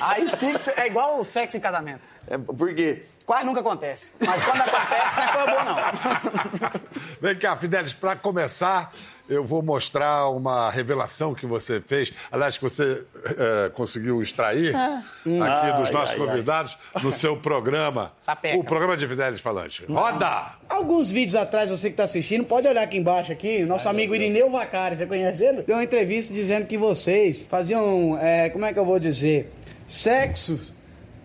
Aí 0.01 0.29
fixo 0.37 0.73
é 0.77 0.89
igual 0.89 1.21
o 1.21 1.25
sexo 1.25 1.57
em 1.57 1.61
casamento. 1.61 2.01
É, 2.27 2.37
por 2.37 2.75
quê? 2.75 3.05
Quase 3.25 3.45
nunca 3.45 3.61
acontece. 3.61 4.13
Mas 4.19 4.45
quando 4.45 4.63
acontece, 4.63 5.17
não 5.17 5.23
é 5.23 5.29
coisa 5.29 5.47
boa, 5.47 5.65
não. 5.65 6.81
Vem 7.21 7.37
cá, 7.37 7.57
Fidelis, 7.57 7.93
para 7.93 8.17
começar, 8.17 8.93
eu 9.31 9.45
vou 9.45 9.63
mostrar 9.63 10.29
uma 10.29 10.69
revelação 10.71 11.33
que 11.35 11.47
você 11.47 11.81
fez, 11.81 12.13
aliás, 12.33 12.57
que 12.57 12.63
você 12.63 13.05
eh, 13.25 13.71
conseguiu 13.75 14.21
extrair 14.21 14.75
aqui 14.75 15.79
dos 15.79 15.89
Ai, 15.89 15.93
nossos 15.93 16.11
ai, 16.11 16.17
convidados 16.17 16.79
no 17.01 17.13
seu 17.13 17.37
programa. 17.37 18.13
Sapeca. 18.19 18.59
O 18.59 18.65
programa 18.65 18.97
de 18.97 19.07
Fidelis 19.07 19.41
Falante. 19.41 19.85
Roda! 19.87 20.57
Alguns 20.69 21.11
vídeos 21.13 21.37
atrás, 21.37 21.71
você 21.71 21.89
que 21.89 21.93
está 21.93 22.05
assistindo, 22.05 22.45
pode 22.45 22.67
olhar 22.67 22.83
aqui 22.83 22.99
embaixo 22.99 23.31
aqui, 23.31 23.63
o 23.63 23.67
nosso 23.67 23.89
amigo 23.89 24.15
Irineu 24.15 24.51
Vacari, 24.51 24.97
você 24.97 25.07
conhece 25.07 25.45
ele? 25.45 25.63
Deu 25.63 25.77
uma 25.77 25.85
entrevista 25.85 26.35
dizendo 26.35 26.67
que 26.67 26.77
vocês 26.77 27.47
faziam, 27.47 28.19
é, 28.19 28.51
como 28.51 28.67
é 28.67 28.73
que 28.73 28.79
eu 28.81 28.85
vou 28.85 28.99
dizer, 28.99 29.53
sexos, 29.87 30.73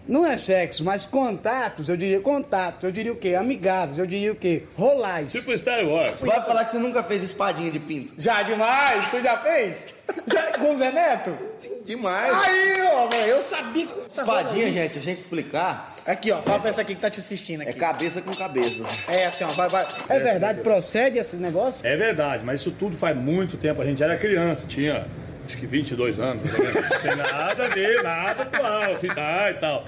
não 0.07 0.25
é 0.25 0.37
sexo, 0.37 0.83
mas 0.83 1.05
contatos, 1.05 1.89
eu 1.89 1.97
diria 1.97 2.19
contatos, 2.19 2.83
eu 2.83 2.91
diria 2.91 3.11
o 3.11 3.15
quê? 3.15 3.35
Amigáveis, 3.35 3.97
eu 3.97 4.05
diria 4.05 4.31
o 4.31 4.35
quê? 4.35 4.63
Rolais. 4.77 5.31
Tipo 5.31 5.55
Star 5.57 5.85
Wars. 5.85 6.21
Vai 6.21 6.41
falar 6.41 6.65
que 6.65 6.71
você 6.71 6.77
nunca 6.77 7.03
fez 7.03 7.23
espadinha 7.23 7.71
de 7.71 7.79
pinto. 7.79 8.13
Já 8.17 8.43
demais, 8.43 9.05
você 9.07 9.21
já 9.21 9.37
fez? 9.37 9.93
Já, 10.31 10.59
com 10.59 10.71
o 10.71 10.75
Zé 10.75 10.91
Neto? 10.91 11.37
Demais. 11.83 12.31
Aí, 12.45 12.81
ó, 12.83 13.07
velho, 13.07 13.31
eu 13.31 13.41
sabia 13.41 13.85
que... 13.85 13.93
Espadinha, 14.07 14.71
gente, 14.71 14.97
a 14.97 15.01
gente 15.01 15.19
explicar, 15.19 15.95
Aqui, 16.05 16.31
ó, 16.31 16.41
fala 16.43 16.59
pra 16.59 16.69
essa 16.69 16.81
aqui 16.81 16.93
que 16.93 17.01
tá 17.01 17.09
te 17.09 17.19
assistindo 17.19 17.63
é 17.63 17.69
aqui. 17.69 17.79
cabeça 17.79 18.21
com 18.21 18.31
cabeça. 18.31 18.83
É 19.07 19.25
assim, 19.25 19.43
ó, 19.43 19.47
vai, 19.47 19.67
vai. 19.67 19.87
É 20.07 20.19
verdade, 20.19 20.61
procede 20.61 21.17
esse 21.17 21.35
negócio? 21.35 21.85
É 21.85 21.95
verdade, 21.95 22.43
mas 22.45 22.61
isso 22.61 22.71
tudo 22.71 22.95
faz 22.95 23.17
muito 23.17 23.57
tempo. 23.57 23.81
A 23.81 23.85
gente 23.85 24.03
era 24.03 24.15
criança, 24.17 24.67
tinha 24.67 25.05
acho 25.45 25.57
que 25.57 25.65
22 25.65 26.19
anos. 26.19 26.43
Não 26.43 26.99
tem 27.01 27.15
nada 27.15 27.65
a 27.65 27.67
ver, 27.69 28.03
nada 28.03 28.43
atual, 28.43 28.93
assim, 28.93 29.07
tá 29.07 29.51
e 29.51 29.53
tal. 29.55 29.85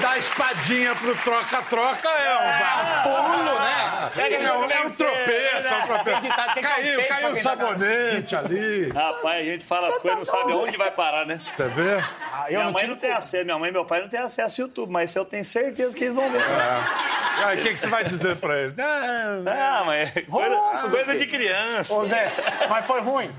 Da 0.00 0.16
espadinha 0.16 0.94
pro 0.94 1.16
troca-troca 1.16 2.08
é 2.08 2.36
um 2.36 3.02
pulo, 3.02 3.58
né? 3.58 4.10
É, 4.16 4.52
um, 4.52 4.64
é 4.70 4.86
um 4.86 4.90
tropeço, 4.90 5.66
é 5.66 5.78
um 5.78 5.82
tropeço. 5.82 6.20
Tem 6.20 6.30
que 6.30 6.60
Caiu, 6.60 7.08
caiu 7.08 7.28
um 7.30 7.32
quem 7.32 7.42
tá 7.42 7.50
sabonete 7.50 8.36
ali. 8.38 8.88
Rapaz, 8.90 9.40
a 9.40 9.50
gente 9.50 9.64
fala 9.64 9.88
as 9.88 9.98
coisas 9.98 10.12
e 10.12 10.16
não 10.18 10.24
sabe 10.24 10.52
aonde 10.52 10.76
vai 10.76 10.92
parar, 10.92 11.26
né? 11.26 11.40
Você 11.52 11.68
vê? 11.70 11.94
eu 11.94 12.02
minha 12.48 12.64
não 12.64 12.72
mãe 12.72 12.86
não 12.86 12.96
tem 12.96 13.10
acesso, 13.10 13.44
minha 13.44 13.58
mãe 13.58 13.70
e 13.70 13.72
meu 13.72 13.84
pai 13.84 14.00
não 14.00 14.08
têm 14.08 14.20
acesso 14.20 14.62
ao 14.62 14.68
YouTube, 14.68 14.92
mas 14.92 15.10
isso 15.10 15.18
eu 15.18 15.24
tenho 15.24 15.44
certeza 15.44 15.96
que 15.96 16.04
eles 16.04 16.14
vão 16.14 16.30
ver. 16.30 16.42
Aí, 16.42 17.27
o 17.54 17.62
que, 17.62 17.70
que 17.74 17.76
você 17.78 17.86
vai 17.88 18.04
dizer 18.04 18.36
pra 18.36 18.58
eles? 18.58 18.76
Ah, 18.78 19.80
Ah, 19.80 19.82
mas 19.84 20.16
é 20.16 20.20
coisa, 20.22 20.56
coisa 20.90 21.18
de 21.18 21.26
criança. 21.26 21.92
Ô, 21.94 22.04
Zé, 22.06 22.32
mas 22.68 22.86
foi 22.86 23.00
ruim. 23.00 23.30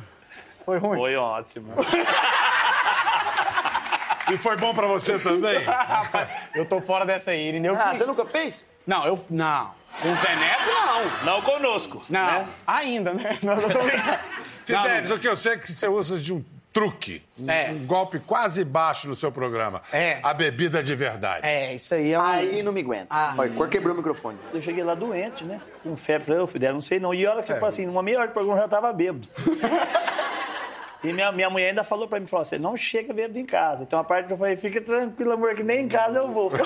Foi 0.65 0.77
ruim. 0.77 0.97
Foi 0.97 1.15
ótimo. 1.15 1.73
E 4.31 4.37
foi 4.37 4.55
bom 4.57 4.73
pra 4.73 4.85
você 4.85 5.17
também? 5.17 5.57
Rapaz, 5.65 6.29
eu 6.53 6.65
tô 6.65 6.79
fora 6.81 7.05
dessa 7.05 7.31
aí, 7.31 7.47
Irineu. 7.49 7.75
Ah, 7.75 7.89
que- 7.91 7.97
você 7.97 8.05
nunca 8.05 8.25
fez? 8.25 8.63
Não, 8.85 9.05
eu. 9.05 9.25
Não. 9.29 9.71
Com 10.01 10.11
o 10.11 10.15
Zé 10.15 10.35
Neto, 10.35 10.61
não. 10.69 11.25
Não 11.35 11.41
conosco. 11.41 12.05
Não. 12.07 12.25
né? 12.25 12.47
Ainda, 12.67 13.13
né? 13.13 13.37
Não, 13.41 13.53
eu 13.59 13.69
tô 13.71 13.81
brincando. 13.83 14.19
Fidelis, 14.65 15.09
o 15.11 15.17
que 15.19 15.27
eu 15.27 15.35
sei 15.35 15.53
é 15.53 15.57
que 15.57 15.71
você 15.71 15.87
usa 15.87 16.19
de 16.19 16.31
um 16.33 16.45
truque, 16.79 17.21
um, 17.37 17.51
É. 17.51 17.69
um 17.71 17.85
golpe 17.85 18.19
quase 18.19 18.63
baixo 18.63 19.07
no 19.09 19.15
seu 19.15 19.31
programa. 19.31 19.81
É. 19.91 20.19
A 20.23 20.33
bebida 20.33 20.81
de 20.81 20.95
verdade. 20.95 21.45
É, 21.45 21.75
isso 21.75 21.93
aí 21.93 22.13
é 22.13 22.19
um. 22.19 22.21
Aí 22.23 22.63
não 22.63 22.71
me 22.71 22.79
aguenta. 22.81 23.07
Ah. 23.09 23.33
Olha, 23.37 23.51
cor 23.51 23.67
quebrou 23.67 23.93
o 23.93 23.97
microfone. 23.97 24.37
Eu 24.53 24.61
cheguei 24.61 24.83
lá 24.83 24.95
doente, 24.95 25.43
né? 25.43 25.59
Com 25.83 25.97
febre. 25.97 26.27
Falei, 26.27 26.41
ô, 26.41 26.47
Fidel, 26.47 26.73
não 26.73 26.81
sei 26.81 26.99
não. 26.99 27.13
E 27.13 27.25
olha 27.27 27.43
que, 27.43 27.51
É. 27.51 27.55
tipo 27.55 27.65
assim, 27.65 27.85
numa 27.85 28.01
meia 28.01 28.19
hora 28.19 28.27
do 28.29 28.33
programa 28.33 28.57
eu 28.59 28.61
já 28.63 28.67
tava 28.69 28.91
bêbado. 28.93 29.27
E 31.01 31.13
minha, 31.13 31.31
minha 31.31 31.49
mulher 31.49 31.69
ainda 31.69 31.85
falou 31.85 32.09
pra 32.09 32.19
mim, 32.19 32.27
falou, 32.27 32.43
você 32.43 32.57
não 32.59 32.75
chega 32.75 33.13
bêbado 33.13 33.39
em 33.39 33.45
casa. 33.45 33.83
Então 33.83 33.97
a 33.97 34.03
parte 34.03 34.27
que 34.27 34.33
eu 34.33 34.37
falei, 34.37 34.57
fica 34.57 34.81
tranquilo, 34.81 35.31
amor, 35.31 35.55
que 35.55 35.63
nem 35.63 35.85
em 35.85 35.87
casa 35.87 36.19
eu 36.19 36.27
vou. 36.29 36.51
Eu 36.51 36.59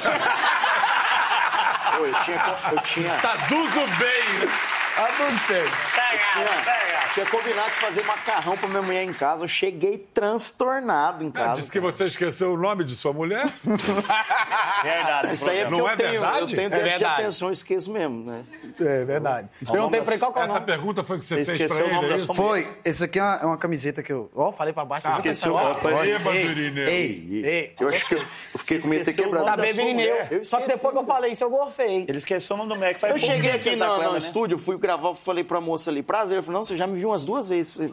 tinha, 2.24 2.56
eu 2.72 2.80
tinha, 2.82 3.14
Tá 3.22 3.36
Zuzu 3.48 3.86
bem. 4.00 4.48
Tá 4.96 5.08
tudo 5.18 5.38
certo. 5.38 6.93
Tinha 7.14 7.26
combinado 7.28 7.70
de 7.70 7.76
fazer 7.76 8.04
macarrão 8.06 8.58
pra 8.58 8.68
minha 8.68 8.82
mulher 8.82 9.04
em 9.04 9.14
casa. 9.14 9.44
Eu 9.44 9.48
cheguei 9.48 9.98
transtornado 10.14 11.24
em 11.24 11.30
Ah, 11.30 11.32
casa. 11.32 11.62
disse 11.62 11.72
que 11.72 11.80
você 11.80 12.06
esqueceu 12.06 12.54
o 12.54 12.58
nome 12.58 12.84
de 12.84 12.96
sua 12.96 13.14
mulher? 13.14 13.46
Verdade. 14.84 15.34
Isso 15.34 15.50
aí 15.50 15.60
é 15.60 15.62
porque 15.66 15.78
Não 15.78 15.86
eu 15.86 15.90
é 15.90 15.96
tenho, 15.96 16.12
verdade? 16.12 16.40
eu 16.40 16.48
tenho 16.48 16.62
É 16.62 16.70
de 16.78 16.84
verdade. 16.84 17.22
atenção, 17.22 17.48
eu 17.50 17.54
esqueço 17.54 17.92
mesmo, 17.92 18.24
né? 18.26 18.44
É 18.80 19.06
verdade. 19.06 19.50
Perguntei 19.66 20.02
pra 20.02 20.14
ele 20.14 20.20
qual 20.20 20.34
que 20.34 20.40
é 20.40 20.42
o 20.42 20.46
Essa 20.46 20.54
nome. 20.56 20.66
pergunta 20.66 21.04
foi 21.04 21.20
que 21.20 21.26
você, 21.26 21.46
Você 21.46 21.58
fez 21.58 21.66
pra 21.74 21.82
esqueceu 21.82 21.86
o 21.86 21.88
ele, 22.04 22.10
nome 22.18 22.24
é 22.24 22.36
Foi. 22.36 22.78
Esse 22.86 23.04
aqui 23.04 23.20
é 23.20 23.24
uma, 23.24 23.36
é 23.36 23.46
uma 23.46 23.58
camiseta 23.58 24.02
que 24.04 24.12
eu. 24.12 24.30
Ó, 24.36 24.52
falei 24.52 24.74
pra 24.74 24.86
baixo. 24.86 25.08
Que 25.08 25.14
esqueceu, 25.14 25.58
essa 25.58 25.68
rapaz. 25.74 26.10
Eba, 26.10 26.36
Irineu. 26.36 26.88
Ei, 26.88 27.42
ei. 27.44 27.76
Eu 27.80 27.90
acho 27.90 28.08
que 28.08 28.16
eu, 28.16 28.26
fiquei 28.58 28.80
com 28.80 28.88
medo 28.88 29.06
de 29.06 29.14
ter 29.14 29.22
o 29.22 29.24
quebrado. 29.26 29.46
Tá 29.46 29.52
nome 29.58 29.58
da 29.58 29.64
bem, 29.64 29.74
sua 29.74 29.84
Irineu. 29.84 30.26
mulher. 30.26 30.46
Só 30.46 30.62
que 30.62 30.68
depois 30.68 30.94
que 30.94 31.00
eu 31.00 31.06
falei 31.06 31.32
isso, 31.32 31.44
eu 31.44 31.50
gorfei. 31.50 32.06
Ele 32.08 32.18
esqueceu 32.18 32.56
o 32.56 32.60
nome 32.60 32.74
do 32.74 32.80
Mac. 32.80 33.02
Eu 33.04 33.18
cheguei 33.18 33.52
aqui 33.52 33.76
tá 33.78 33.98
no 33.98 34.12
né? 34.14 34.18
estúdio, 34.18 34.58
fui 34.58 34.78
gravar, 34.78 35.16
falei 35.16 35.44
pra 35.44 35.62
moça 35.62 35.90
ali, 35.92 36.02
prazer. 36.02 36.40
Eu 36.40 36.44
falei, 36.44 36.58
não, 36.58 36.64
você 36.64 36.76
já 36.76 36.88
me 36.88 37.03
viu 37.04 37.10
umas 37.10 37.26
duas 37.26 37.50
vezes. 37.50 37.92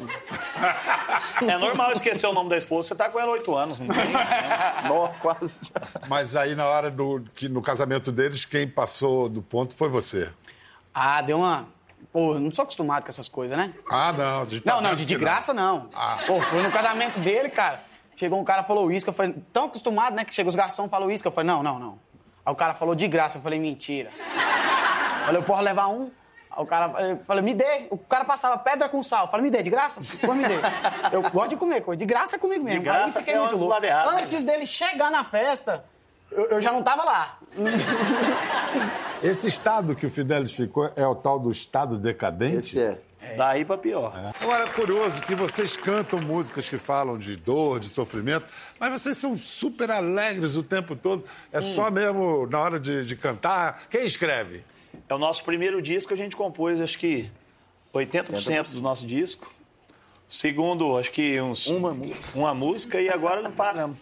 É 1.43 1.59
normal 1.59 1.91
esquecer 1.93 2.29
o 2.29 2.33
nome 2.33 2.49
da 2.49 2.57
esposa, 2.57 2.89
você 2.89 2.95
tá 2.95 3.09
com 3.09 3.19
ela 3.19 3.33
oito 3.33 3.55
anos. 3.57 3.81
Não 3.81 3.89
tem? 3.89 4.13
Nossa, 4.89 5.15
quase. 5.19 5.61
Mas 6.09 6.37
aí, 6.37 6.55
na 6.55 6.67
hora 6.67 6.91
do 6.91 7.25
que 7.35 7.49
no 7.49 7.61
casamento 7.61 8.13
deles, 8.13 8.45
quem 8.45 8.69
passou 8.69 9.29
do 9.29 9.43
ponto 9.43 9.75
foi 9.75 9.89
você. 9.89 10.31
Ah, 10.95 11.21
deu 11.23 11.39
uma. 11.39 11.67
Pô, 12.13 12.35
eu 12.35 12.41
não 12.41 12.53
sou 12.53 12.63
acostumado 12.63 13.03
com 13.03 13.09
essas 13.09 13.29
coisas, 13.29 13.57
né? 13.57 13.75
Ah, 13.91 14.13
não. 14.13 14.47
De 14.47 14.63
Não, 14.65 14.81
não, 14.81 14.95
de, 14.95 15.05
de 15.05 15.17
graça 15.17 15.53
não. 15.53 15.89
Ah. 15.95 16.19
Pô, 16.27 16.41
foi 16.43 16.63
no 16.63 16.71
casamento 16.71 17.19
dele, 17.19 17.49
cara. 17.49 17.83
Chegou 18.17 18.39
um 18.39 18.45
cara 18.45 18.63
falou 18.63 18.87
uísque, 18.87 19.09
eu 19.09 19.15
falei, 19.15 19.35
tão 19.53 19.65
acostumado, 19.65 20.15
né? 20.15 20.25
Que 20.25 20.35
chega 20.35 20.49
os 20.49 20.55
garçons 20.55 20.87
e 20.87 20.91
falam 20.91 21.09
uísque. 21.09 21.27
Eu 21.27 21.33
falei, 21.33 21.49
não, 21.49 21.63
não, 21.63 21.79
não. 21.79 21.99
Aí 22.45 22.53
o 22.53 22.57
cara 22.57 22.75
falou 22.75 22.95
de 22.95 23.09
graça, 23.09 23.39
eu 23.39 23.43
falei, 23.43 23.59
mentira. 23.59 24.11
Eu 24.11 25.27
falei, 25.27 25.41
eu 25.41 25.45
posso 25.45 25.63
levar 25.63 25.89
um? 25.89 26.11
Aí 26.51 26.63
o 26.63 26.67
cara 26.67 27.19
falei, 27.27 27.43
me 27.45 27.55
dê. 27.55 27.87
O 27.91 27.97
cara 27.97 28.25
passava 28.25 28.59
pedra 28.59 28.89
com 28.89 29.03
sal. 29.03 29.31
Falei, 29.31 29.45
me 29.45 29.51
dê, 29.51 29.63
de 29.63 29.71
graça? 29.71 30.01
Depois 30.01 30.37
me 30.37 30.45
dê. 30.47 30.57
Eu 31.13 31.23
gosto 31.23 31.51
de 31.51 31.57
comer 31.57 31.81
coisa. 31.83 31.99
De 31.99 32.05
graça 32.07 32.37
é 32.37 32.39
comigo 32.39 32.65
mesmo. 32.65 32.83
graça 32.83 33.05
Aí 33.05 33.13
fiquei 33.13 33.35
até 33.35 33.43
muito 33.47 33.65
louco. 33.65 33.85
errado, 33.85 34.13
né? 34.13 34.23
Antes 34.23 34.43
dele 34.43 34.67
chegar 34.67 35.11
na 35.11 35.23
festa, 35.23 35.85
eu, 36.31 36.47
eu 36.47 36.63
já 36.63 36.73
não 36.73 36.83
tava 36.83 37.05
lá. 37.05 37.39
Esse 39.23 39.49
estado 39.49 39.95
que 39.95 40.07
o 40.07 40.11
Fidelis 40.11 40.55
ficou 40.55 40.91
é 40.97 41.07
o 41.07 41.15
tal 41.15 41.39
do 41.39 41.51
estado 41.51 41.97
decadente? 41.99 42.57
Esse 42.57 42.81
é. 42.81 42.99
Daí 43.37 43.67
pra 43.67 43.77
pior. 43.77 44.15
Agora, 44.41 44.65
é 44.65 44.67
curioso 44.69 45.21
que 45.21 45.35
vocês 45.35 45.77
cantam 45.77 46.19
músicas 46.21 46.69
que 46.69 46.79
falam 46.79 47.19
de 47.19 47.37
dor, 47.37 47.79
de 47.79 47.89
sofrimento, 47.89 48.47
mas 48.79 48.91
vocês 48.91 49.17
são 49.19 49.37
super 49.37 49.91
alegres 49.91 50.57
o 50.57 50.63
tempo 50.63 50.97
todo. 50.97 51.25
É 51.53 51.61
só 51.61 51.91
mesmo 51.91 52.47
na 52.47 52.59
hora 52.59 52.81
de, 52.81 53.05
de 53.05 53.15
cantar. 53.17 53.83
Quem 53.91 54.07
escreve? 54.07 54.65
É 55.09 55.15
o 55.15 55.19
nosso 55.19 55.45
primeiro 55.45 55.81
disco, 55.83 56.15
a 56.15 56.17
gente 56.17 56.37
compôs, 56.37 56.81
acho 56.81 56.99
que 56.99 57.31
80% 57.95 58.73
do 58.75 58.81
nosso 58.81 59.07
disco. 59.07 59.53
Segundo, 60.29 60.97
acho 60.97 61.11
que 61.11 61.41
uns... 61.41 61.67
Uma 61.67 61.93
música. 61.93 62.29
Uma 62.35 62.55
música 62.55 63.01
e 63.01 63.09
agora 63.09 63.43
não 63.43 63.51
paramos. 63.51 63.97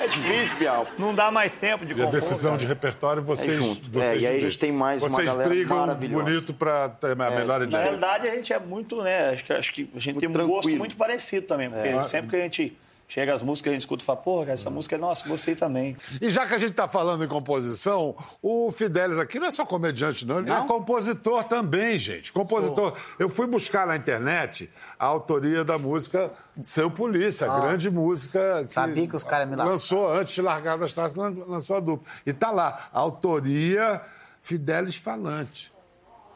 É 0.00 0.06
difícil, 0.06 0.56
Bial. 0.56 0.86
Não 0.98 1.14
dá 1.14 1.30
mais 1.30 1.54
tempo 1.56 1.84
de 1.84 1.92
E 1.92 1.94
a 1.94 2.06
compor, 2.06 2.12
decisão 2.12 2.52
cara. 2.52 2.60
de 2.62 2.66
repertório, 2.66 3.22
vocês. 3.22 3.54
junto. 3.56 3.90
vocês 3.90 4.04
É, 4.04 4.16
e 4.18 4.26
aí 4.26 4.36
a 4.38 4.40
gente 4.40 4.58
tem 4.58 4.72
mais 4.72 5.02
uma 5.04 5.22
galera 5.22 5.48
brigam 5.48 5.76
maravilhosa. 5.76 6.24
bonito 6.24 6.54
pra 6.54 6.88
ter 6.88 7.12
a 7.12 7.14
melhor 7.14 7.58
Na 7.60 7.64
edição. 7.64 7.80
realidade, 7.82 8.26
a 8.26 8.34
gente 8.34 8.52
é 8.52 8.58
muito, 8.58 9.02
né? 9.02 9.30
Acho 9.30 9.44
que, 9.44 9.52
acho 9.52 9.72
que 9.72 9.90
a 9.94 9.98
gente 10.00 10.18
tem 10.18 10.28
um 10.28 10.32
tranquilo. 10.32 10.56
gosto 10.56 10.70
muito 10.76 10.96
parecido 10.96 11.46
também. 11.46 11.68
Porque 11.68 11.86
É. 11.88 12.02
sempre 12.04 12.30
que 12.30 12.36
a 12.36 12.40
gente 12.40 12.76
chega 13.12 13.34
as 13.34 13.42
músicas, 13.42 13.70
a 13.70 13.74
gente 13.74 13.80
escuta 13.82 14.04
e 14.04 14.06
fala, 14.06 14.18
porra, 14.20 14.52
essa 14.52 14.70
música 14.70 14.94
é 14.94 14.98
nossa, 14.98 15.28
gostei 15.28 15.56
também. 15.56 15.96
E 16.20 16.28
já 16.28 16.46
que 16.46 16.54
a 16.54 16.58
gente 16.58 16.70
está 16.70 16.86
falando 16.86 17.24
em 17.24 17.26
composição, 17.28 18.14
o 18.40 18.70
Fidelis 18.70 19.18
aqui 19.18 19.40
não 19.40 19.48
é 19.48 19.50
só 19.50 19.66
comediante, 19.66 20.24
não. 20.24 20.38
Ele 20.38 20.48
é 20.48 20.54
Não? 20.54 20.66
compositor 20.68 21.42
também, 21.42 21.98
gente. 21.98 22.32
Compositor. 22.32 22.96
Eu 23.18 23.28
fui 23.28 23.48
buscar 23.48 23.84
na 23.84 23.96
internet 23.96 24.70
a 24.96 25.06
autoria 25.06 25.64
da 25.64 25.76
música 25.76 26.30
Seu 26.62 26.88
Polícia, 26.88 27.50
a 27.50 27.58
grande 27.58 27.90
música. 27.90 28.64
Que 28.64 28.72
Sabia 28.72 29.08
que 29.08 29.16
os 29.16 29.24
caras 29.24 29.48
me. 29.48 29.56
Lançou 29.56 30.08
antes 30.12 30.32
de 30.32 30.40
largar 30.42 30.78
das 30.78 30.92
traças, 30.92 31.16
lan- 31.16 31.34
lançou 31.48 31.76
a 31.76 31.80
dupla. 31.80 32.06
E 32.24 32.32
tá 32.32 32.52
lá, 32.52 32.78
autoria 32.92 34.00
Fidelis 34.40 34.94
Falante. 34.96 35.72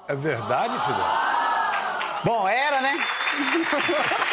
É 0.09 0.15
verdade, 0.17 0.75
Fidelis? 0.81 2.25
Bom, 2.25 2.49
era, 2.49 2.81
né? 2.81 2.99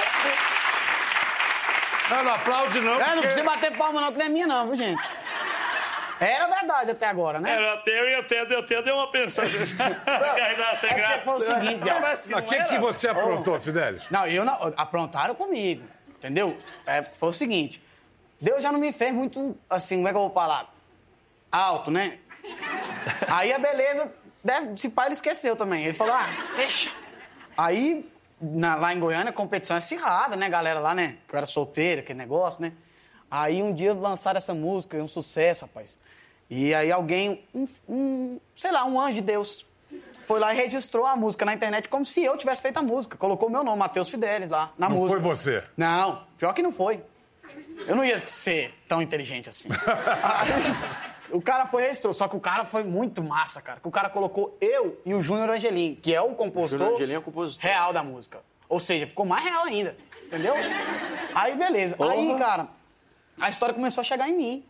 Não, 2.11 2.23
não 2.23 2.33
aplaude, 2.33 2.79
não. 2.81 2.93
É, 2.95 2.97
não 2.99 3.05
porque- 3.05 3.21
precisa 3.21 3.43
bater 3.43 3.77
palma 3.77 4.01
não, 4.01 4.11
que 4.11 4.17
não 4.19 4.25
é 4.25 4.29
minha 4.29 4.47
não, 4.47 4.67
viu, 4.67 4.75
gente? 4.75 5.01
Era 6.19 6.45
verdade 6.47 6.91
até 6.91 7.07
agora, 7.07 7.39
né? 7.39 7.51
Era 7.51 7.73
até 7.73 7.99
eu 7.99 8.09
e 8.09 8.13
até, 8.15 8.41
eu 8.41 8.59
até 8.59 8.81
dei 8.83 8.93
uma 8.93 9.09
pensão. 9.11 9.43
Carregar 10.05 10.75
sem 10.75 10.89
É 10.91 10.93
graça. 10.93 11.21
foi 11.21 11.33
o 11.33 11.41
seguinte, 11.41 11.77
Não, 11.79 11.85
que 11.85 12.27
O 12.27 12.31
não 12.31 12.41
que, 12.43 12.55
era. 12.55 12.65
que 12.65 12.77
você 12.79 13.07
aprontou, 13.07 13.59
Fidelis? 13.59 14.03
Não, 14.11 14.27
eu 14.27 14.45
não. 14.45 14.73
Aprontaram 14.77 15.33
comigo, 15.33 15.83
entendeu? 16.09 16.55
É, 16.85 17.01
foi 17.19 17.29
o 17.29 17.33
seguinte. 17.33 17.81
Deus 18.39 18.61
já 18.61 18.71
não 18.71 18.79
me 18.79 18.91
fez 18.93 19.11
muito, 19.11 19.57
assim, 19.69 19.95
como 19.97 20.07
é 20.07 20.11
que 20.11 20.17
eu 20.17 20.21
vou 20.21 20.31
falar? 20.31 20.71
Alto, 21.51 21.89
né? 21.89 22.19
Aí 23.27 23.51
a 23.53 23.57
beleza, 23.59 24.13
deve, 24.43 24.77
se 24.77 24.89
pai 24.89 25.07
ele 25.07 25.13
esqueceu 25.13 25.55
também. 25.55 25.85
Ele 25.85 25.93
falou, 25.97 26.13
ah, 26.13 26.27
deixa. 26.55 26.89
Aí, 27.57 28.07
na- 28.41 28.75
lá 28.75 28.93
em 28.93 28.99
Goiânia, 28.99 29.29
a 29.29 29.33
competição 29.33 29.75
é 29.75 29.79
acirrada, 29.79 30.35
né, 30.35 30.49
galera 30.49 30.79
lá, 30.79 30.93
né? 30.95 31.17
Que 31.27 31.35
eu 31.35 31.37
era 31.37 31.45
solteiro, 31.45 32.01
aquele 32.01 32.17
negócio, 32.19 32.61
né? 32.61 32.73
Aí 33.29 33.61
um 33.63 33.73
dia 33.73 33.93
lançaram 33.93 34.37
essa 34.37 34.53
música, 34.53 34.97
um 34.97 35.07
sucesso, 35.07 35.65
rapaz. 35.65 35.97
E 36.49 36.73
aí 36.73 36.91
alguém, 36.91 37.45
um, 37.53 37.67
um, 37.87 38.39
sei 38.55 38.71
lá, 38.71 38.83
um 38.83 38.99
anjo 38.99 39.13
de 39.15 39.21
Deus, 39.21 39.65
foi 40.27 40.39
lá 40.39 40.53
e 40.53 40.57
registrou 40.57 41.05
a 41.05 41.15
música 41.15 41.45
na 41.45 41.53
internet 41.53 41.87
como 41.87 42.05
se 42.05 42.23
eu 42.23 42.35
tivesse 42.37 42.61
feito 42.61 42.77
a 42.77 42.81
música. 42.81 43.15
Colocou 43.17 43.47
o 43.47 43.51
meu 43.51 43.63
nome, 43.63 43.77
Matheus 43.79 44.09
Fidelis, 44.09 44.49
lá, 44.49 44.71
na 44.77 44.89
Não 44.89 44.97
música. 44.97 45.19
foi 45.21 45.29
você? 45.29 45.63
Não, 45.77 46.23
pior 46.37 46.53
que 46.53 46.61
não 46.61 46.71
foi. 46.71 47.01
Eu 47.87 47.95
não 47.95 48.03
ia 48.05 48.19
ser 48.19 48.73
tão 48.87 49.01
inteligente 49.01 49.49
assim. 49.49 49.69
O 51.31 51.41
cara 51.41 51.65
foi 51.65 51.83
e 51.83 51.85
registrou, 51.85 52.13
só 52.13 52.27
que 52.27 52.35
o 52.35 52.39
cara 52.39 52.65
foi 52.65 52.83
muito 52.83 53.23
massa, 53.23 53.61
cara. 53.61 53.79
Que 53.79 53.87
o 53.87 53.91
cara 53.91 54.09
colocou 54.09 54.57
eu 54.59 54.99
e 55.05 55.13
o 55.13 55.21
Júnior 55.21 55.49
Angelim, 55.49 55.95
que 55.95 56.13
é 56.13 56.21
o 56.21 56.33
compositor 56.35 56.95
Angelim 56.95 57.13
é 57.13 57.17
o 57.19 57.21
compositor. 57.21 57.61
real 57.63 57.93
da 57.93 58.03
música. 58.03 58.39
Ou 58.67 58.79
seja, 58.79 59.05
ficou 59.07 59.25
mais 59.25 59.43
real 59.43 59.63
ainda, 59.65 59.97
entendeu? 60.23 60.53
Aí, 61.35 61.55
beleza. 61.55 61.97
Aí, 61.99 62.37
cara, 62.37 62.67
a 63.39 63.49
história 63.49 63.75
começou 63.75 64.01
a 64.01 64.03
chegar 64.03 64.29
em 64.29 64.33
mim, 64.37 64.65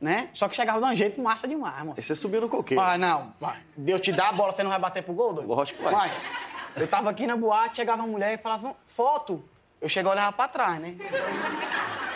né? 0.00 0.28
Só 0.32 0.48
que 0.48 0.56
chegava 0.56 0.80
de 0.80 0.86
um 0.86 0.94
jeito 0.94 1.20
massa 1.20 1.46
demais, 1.46 1.78
mano. 1.78 1.94
Aí 1.96 2.02
você 2.02 2.14
subiu 2.14 2.40
no 2.40 2.48
coqueiro. 2.48 2.82
Ah, 2.82 2.96
não. 2.96 3.34
Deus 3.76 4.00
te 4.00 4.12
dá 4.12 4.30
a 4.30 4.32
bola, 4.32 4.52
você 4.52 4.62
não 4.62 4.70
vai 4.70 4.78
bater 4.78 5.02
pro 5.02 5.12
gol, 5.12 5.32
doido? 5.34 5.48
Lógico 5.48 5.82
que 5.82 5.84
vai. 5.90 6.10
Eu 6.76 6.88
tava 6.88 7.10
aqui 7.10 7.26
na 7.26 7.36
boate, 7.36 7.76
chegava 7.76 8.02
uma 8.02 8.08
mulher 8.08 8.34
e 8.34 8.38
falava, 8.38 8.74
foto. 8.86 9.44
Eu 9.80 9.88
chegava 9.88 10.14
e 10.14 10.18
olhava 10.18 10.32
pra 10.34 10.48
trás, 10.48 10.78
né? 10.80 10.96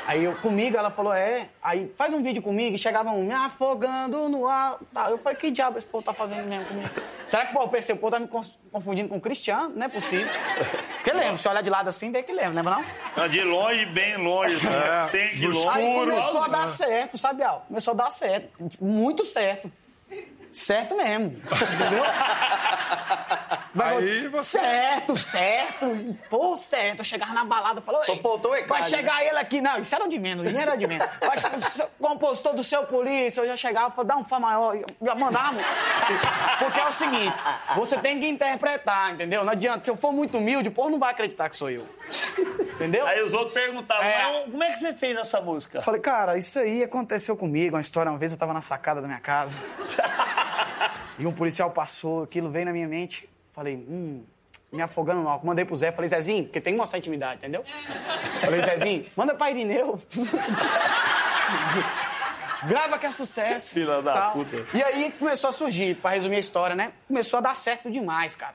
Aí 0.09 0.25
eu, 0.25 0.35
comigo, 0.37 0.75
ela 0.75 0.90
falou, 0.90 1.12
é. 1.12 1.51
Aí 1.62 1.92
faz 1.94 2.14
um 2.14 2.23
vídeo 2.23 2.40
comigo 2.40 2.75
e 2.75 2.79
chegava 2.79 3.11
um, 3.11 3.25
me 3.25 3.35
afogando 3.35 4.27
no 4.31 4.47
ar. 4.47 4.79
Tá, 4.90 5.11
eu 5.11 5.18
falei, 5.18 5.37
que 5.37 5.51
diabo 5.51 5.77
esse 5.77 5.87
povo 5.87 6.03
tá 6.03 6.14
fazendo 6.14 6.47
mesmo 6.49 6.64
comigo? 6.64 6.88
Será 7.29 7.44
que 7.44 7.53
pô, 7.53 7.61
eu 7.61 7.68
pensei, 7.68 7.94
o 7.94 7.99
povo 7.99 8.12
tá 8.12 8.18
me 8.18 8.27
confundindo 8.73 9.11
com 9.11 9.18
o 9.18 9.21
Cristiano? 9.21 9.75
Não 9.77 9.85
é 9.85 9.88
possível. 9.88 10.27
Porque 10.94 11.12
lembra, 11.12 11.37
se 11.37 11.47
olhar 11.47 11.61
de 11.61 11.68
lado 11.68 11.90
assim, 11.90 12.11
vê 12.11 12.23
que 12.23 12.33
lembra, 12.33 12.55
lembra 12.55 12.77
não? 12.77 12.85
Não, 13.18 13.29
De 13.29 13.42
longe, 13.42 13.85
bem 13.85 14.16
longe, 14.16 14.55
assim, 14.66 15.11
100 15.11 15.29
quilômetros. 15.40 15.66
Aí 15.77 15.94
começou 15.94 16.42
a 16.42 16.49
dar 16.49 16.68
certo, 16.68 17.18
sabe, 17.18 17.42
Al? 17.42 17.66
Começou 17.68 17.92
a 17.92 17.97
dar 17.99 18.11
certo. 18.11 18.66
tipo, 18.66 18.87
Muito 18.87 19.27
certo. 19.27 19.71
Certo 20.59 20.97
mesmo. 20.97 21.27
Entendeu? 21.40 22.05
Vai- 23.75 23.97
Aí 23.99 24.29
você- 24.29 24.59
Certo, 24.59 25.16
certo. 25.16 26.16
Pô, 26.29 26.57
certo. 26.57 26.99
Eu 27.01 27.05
chegava 27.05 27.33
na 27.33 27.44
balada 27.44 27.81
e 27.81 27.83
falava. 27.83 28.05
Só 28.05 28.12
"Ei, 28.12 28.18
faltou 28.21 28.53
o 28.55 28.66
Vai 28.66 28.83
chegar 28.85 29.25
ele 29.25 29.38
aqui. 29.38 29.61
Não, 29.61 29.79
isso 29.79 29.94
era 29.94 30.09
de 30.09 30.18
menos. 30.18 30.47
Isso 30.51 30.59
era 30.59 30.75
de 30.77 30.87
menos. 30.87 31.07
Chegar 31.40 31.57
o 31.57 31.61
seu- 31.61 31.88
compositor 32.01 32.55
do 32.55 32.64
seu 32.64 32.85
polícia. 32.85 33.40
Eu 33.40 33.47
já 33.49 33.57
chegava 33.57 33.88
e 33.88 33.90
falava, 33.92 34.05
dá 34.05 34.16
um 34.16 34.25
fã 34.25 34.38
maior. 34.40 34.75
Eu 34.77 34.85
Já 35.03 35.14
mandava. 35.14 35.59
Porque 36.59 36.81
é 36.81 36.87
o 36.87 36.92
seguinte: 36.92 37.35
você 37.77 37.97
tem 37.99 38.18
que 38.18 38.27
interpretar, 38.27 39.12
entendeu? 39.14 39.44
Não 39.44 39.53
adianta. 39.53 39.85
Se 39.85 39.90
eu 39.90 39.97
for 39.97 40.12
muito 40.12 40.38
humilde, 40.38 40.68
o 40.68 40.73
povo 40.73 40.90
não 40.90 40.99
vai 40.99 41.11
acreditar 41.12 41.49
que 41.49 41.57
sou 41.57 41.71
eu. 41.71 41.87
Entendeu? 42.75 43.07
Aí 43.07 43.23
os 43.23 43.35
outros 43.35 43.55
perguntavam, 43.55 44.05
É. 44.05 44.23
"Mas 44.42 44.51
como 44.51 44.62
é 44.64 44.68
que 44.73 44.79
você 44.79 44.94
fez 44.94 45.16
essa 45.16 45.40
música? 45.40 45.79
Eu 45.79 45.83
Falei, 45.83 46.01
cara, 46.01 46.37
isso 46.38 46.59
aí 46.59 46.83
aconteceu 46.83 47.37
comigo, 47.37 47.75
uma 47.77 47.81
história. 47.81 48.11
Uma 48.11 48.18
vez 48.18 48.33
eu 48.33 48.38
tava 48.38 48.53
na 48.53 48.61
sacada 48.62 49.01
da 49.01 49.07
minha 49.09 49.21
casa. 49.21 49.57
E 51.18 51.26
um 51.26 51.33
policial 51.33 51.70
passou, 51.70 52.22
aquilo 52.22 52.50
veio 52.50 52.64
na 52.66 52.72
minha 52.72 52.88
mente. 52.88 53.28
Falei, 53.52 53.74
hum, 53.76 54.22
me 54.72 54.81
afogando 54.83 55.20
no 55.22 55.28
álcool. 55.28 55.46
Mandei 55.46 55.64
pro 55.64 55.74
Zé, 55.76 55.90
falei, 55.92 56.09
Zezinho, 56.09 56.44
porque 56.44 56.61
tem 56.61 56.74
que 56.74 56.78
mostrar 56.78 56.98
intimidade, 56.98 57.37
entendeu? 57.38 57.64
Falei, 58.40 58.62
Zezinho, 58.62 59.07
manda 59.16 59.35
pra 59.35 59.50
Irineu. 59.50 59.98
Grava 62.66 62.98
que 62.98 63.07
é 63.07 63.12
sucesso. 63.12 63.70
Filha 63.70 64.02
da 64.02 64.12
tal. 64.12 64.33
puta. 64.33 64.66
E 64.74 64.83
aí 64.83 65.12
começou 65.18 65.50
a 65.50 65.52
surgir, 65.52 65.94
pra 65.96 66.11
resumir 66.11 66.37
a 66.37 66.40
história, 66.40 66.74
né? 66.74 66.92
Começou 67.07 67.38
a 67.38 67.40
dar 67.40 67.54
certo 67.54 67.90
demais, 67.90 68.35
cara. 68.35 68.54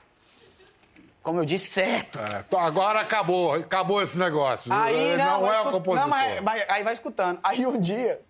Como 1.22 1.40
eu 1.40 1.44
disse, 1.46 1.68
certo. 1.68 2.18
É, 2.18 2.44
agora 2.58 3.00
acabou, 3.00 3.54
acabou 3.54 4.02
esse 4.02 4.18
negócio. 4.18 4.70
Aí 4.70 4.94
Ele 4.94 5.22
não, 5.22 5.40
não 5.40 5.46
é 5.52 5.56
o 5.56 5.60
escu- 5.60 5.70
compositor. 5.72 6.08
Não, 6.10 6.16
mas, 6.16 6.40
mas- 6.42 6.64
aí 6.68 6.84
vai 6.84 6.92
escutando. 6.92 7.40
Aí 7.42 7.66
um 7.66 7.80
dia, 7.80 8.20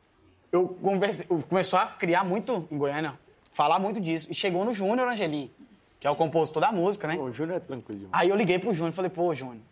eu 0.52 0.68
conversei, 0.80 1.26
eu 1.28 1.42
começou 1.48 1.76
a 1.76 1.86
criar 1.86 2.22
muito 2.22 2.68
em 2.70 2.78
Goiânia, 2.78 3.18
falar 3.54 3.78
muito 3.78 4.00
disso. 4.00 4.28
E 4.30 4.34
chegou 4.34 4.64
no 4.64 4.74
Júnior 4.74 5.08
Angelim, 5.08 5.50
que 5.98 6.06
é 6.06 6.10
o 6.10 6.16
compositor 6.16 6.60
da 6.60 6.70
música, 6.70 7.08
né? 7.08 7.16
O 7.16 7.32
Júnior 7.32 7.56
é 7.56 7.60
tranquilo 7.60 8.00
demais. 8.00 8.22
Aí 8.22 8.28
eu 8.28 8.36
liguei 8.36 8.58
pro 8.58 8.74
Júnior 8.74 8.92
e 8.92 8.96
falei, 8.96 9.10
pô, 9.10 9.34
Júnior. 9.34 9.62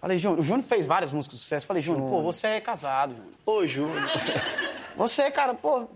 Falei, 0.00 0.18
Júnior, 0.18 0.40
o 0.40 0.42
Júnior 0.42 0.64
fez 0.64 0.86
várias 0.86 1.12
músicas 1.12 1.38
de 1.38 1.42
sucesso. 1.42 1.66
Falei, 1.66 1.82
Júnior, 1.82 2.08
pô, 2.08 2.22
você 2.22 2.46
é 2.46 2.60
casado, 2.60 3.14
Júnior. 3.16 3.34
Ô, 3.44 3.66
Júnior. 3.66 4.02
Você, 4.96 5.30
cara, 5.30 5.52
pô, 5.52 5.86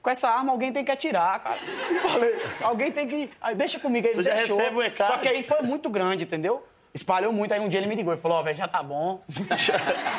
com 0.00 0.10
essa 0.10 0.28
arma 0.28 0.52
alguém 0.52 0.72
tem 0.72 0.84
que 0.84 0.92
atirar, 0.92 1.40
cara. 1.40 1.58
Falei, 2.08 2.40
alguém 2.60 2.92
tem 2.92 3.08
que. 3.08 3.28
Aí 3.40 3.52
deixa 3.56 3.80
comigo, 3.80 4.06
aí 4.06 4.12
ele 4.12 4.22
deixou. 4.22 4.60
Só 5.02 5.18
que 5.18 5.26
aí 5.26 5.42
foi 5.42 5.62
muito 5.62 5.90
grande, 5.90 6.22
entendeu? 6.22 6.64
Espalhou 6.94 7.32
muito, 7.32 7.52
aí 7.52 7.58
um 7.58 7.68
dia 7.68 7.80
ele 7.80 7.88
me 7.88 7.96
ligou 7.96 8.14
e 8.14 8.16
falou, 8.16 8.38
ó, 8.38 8.42
velho, 8.44 8.56
já 8.56 8.68
tá 8.68 8.80
bom. 8.80 9.20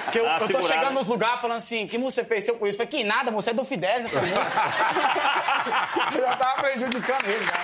Porque 0.07 0.19
eu, 0.19 0.25
Ah, 0.29 0.37
eu 0.39 0.47
tô 0.47 0.61
chegando 0.61 0.93
nos 0.93 1.07
lugares 1.07 1.41
falando 1.41 1.57
assim, 1.57 1.85
que 1.85 1.97
música 1.97 2.21
você 2.23 2.27
fez 2.27 2.45
seu 2.45 2.55
por 2.55 2.67
isso? 2.67 2.81
Eu 2.81 2.87
falei, 2.87 3.03
que 3.03 3.07
nada, 3.07 3.29
moça, 3.29 3.49
é 3.51 3.53
do 3.53 3.65
Fidesz 3.65 4.05
essa 4.05 4.21
música. 4.21 4.39
eu 6.15 6.21
já 6.21 6.35
tava 6.37 6.61
prejudicando 6.61 7.25
ele, 7.27 7.45
cara. 7.45 7.63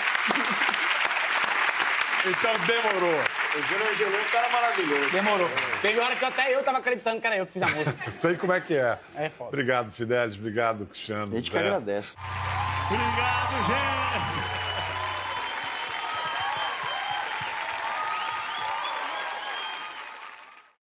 Então 2.25 2.51
demorou. 2.65 3.19
O 3.55 3.61
Júnior 3.61 3.89
Angelim 3.91 4.15
é 4.15 4.19
um 4.21 4.31
cara 4.31 4.49
maravilhoso. 4.49 5.09
Demorou. 5.11 5.49
Teve 5.81 5.99
hora 5.99 6.15
que 6.15 6.25
até 6.25 6.53
eu 6.55 6.63
tava 6.63 6.77
acreditando 6.79 7.21
que 7.21 7.27
era 7.27 7.37
eu 7.37 7.45
que 7.45 7.53
fiz 7.53 7.63
a 7.63 7.67
música. 7.67 8.11
Sei 8.17 8.35
como 8.35 8.51
é 8.53 8.61
que 8.61 8.75
é. 8.75 8.97
É 9.15 9.29
foda. 9.29 9.49
Obrigado, 9.49 9.91
Fidelis. 9.91 10.37
Obrigado, 10.37 10.85
Cristiano. 10.85 11.31
A 11.31 11.35
gente 11.35 11.49
que 11.51 11.57
Zé. 11.57 11.65
agradece. 11.65 12.15
Obrigado, 12.89 13.55
gente. 13.67 14.62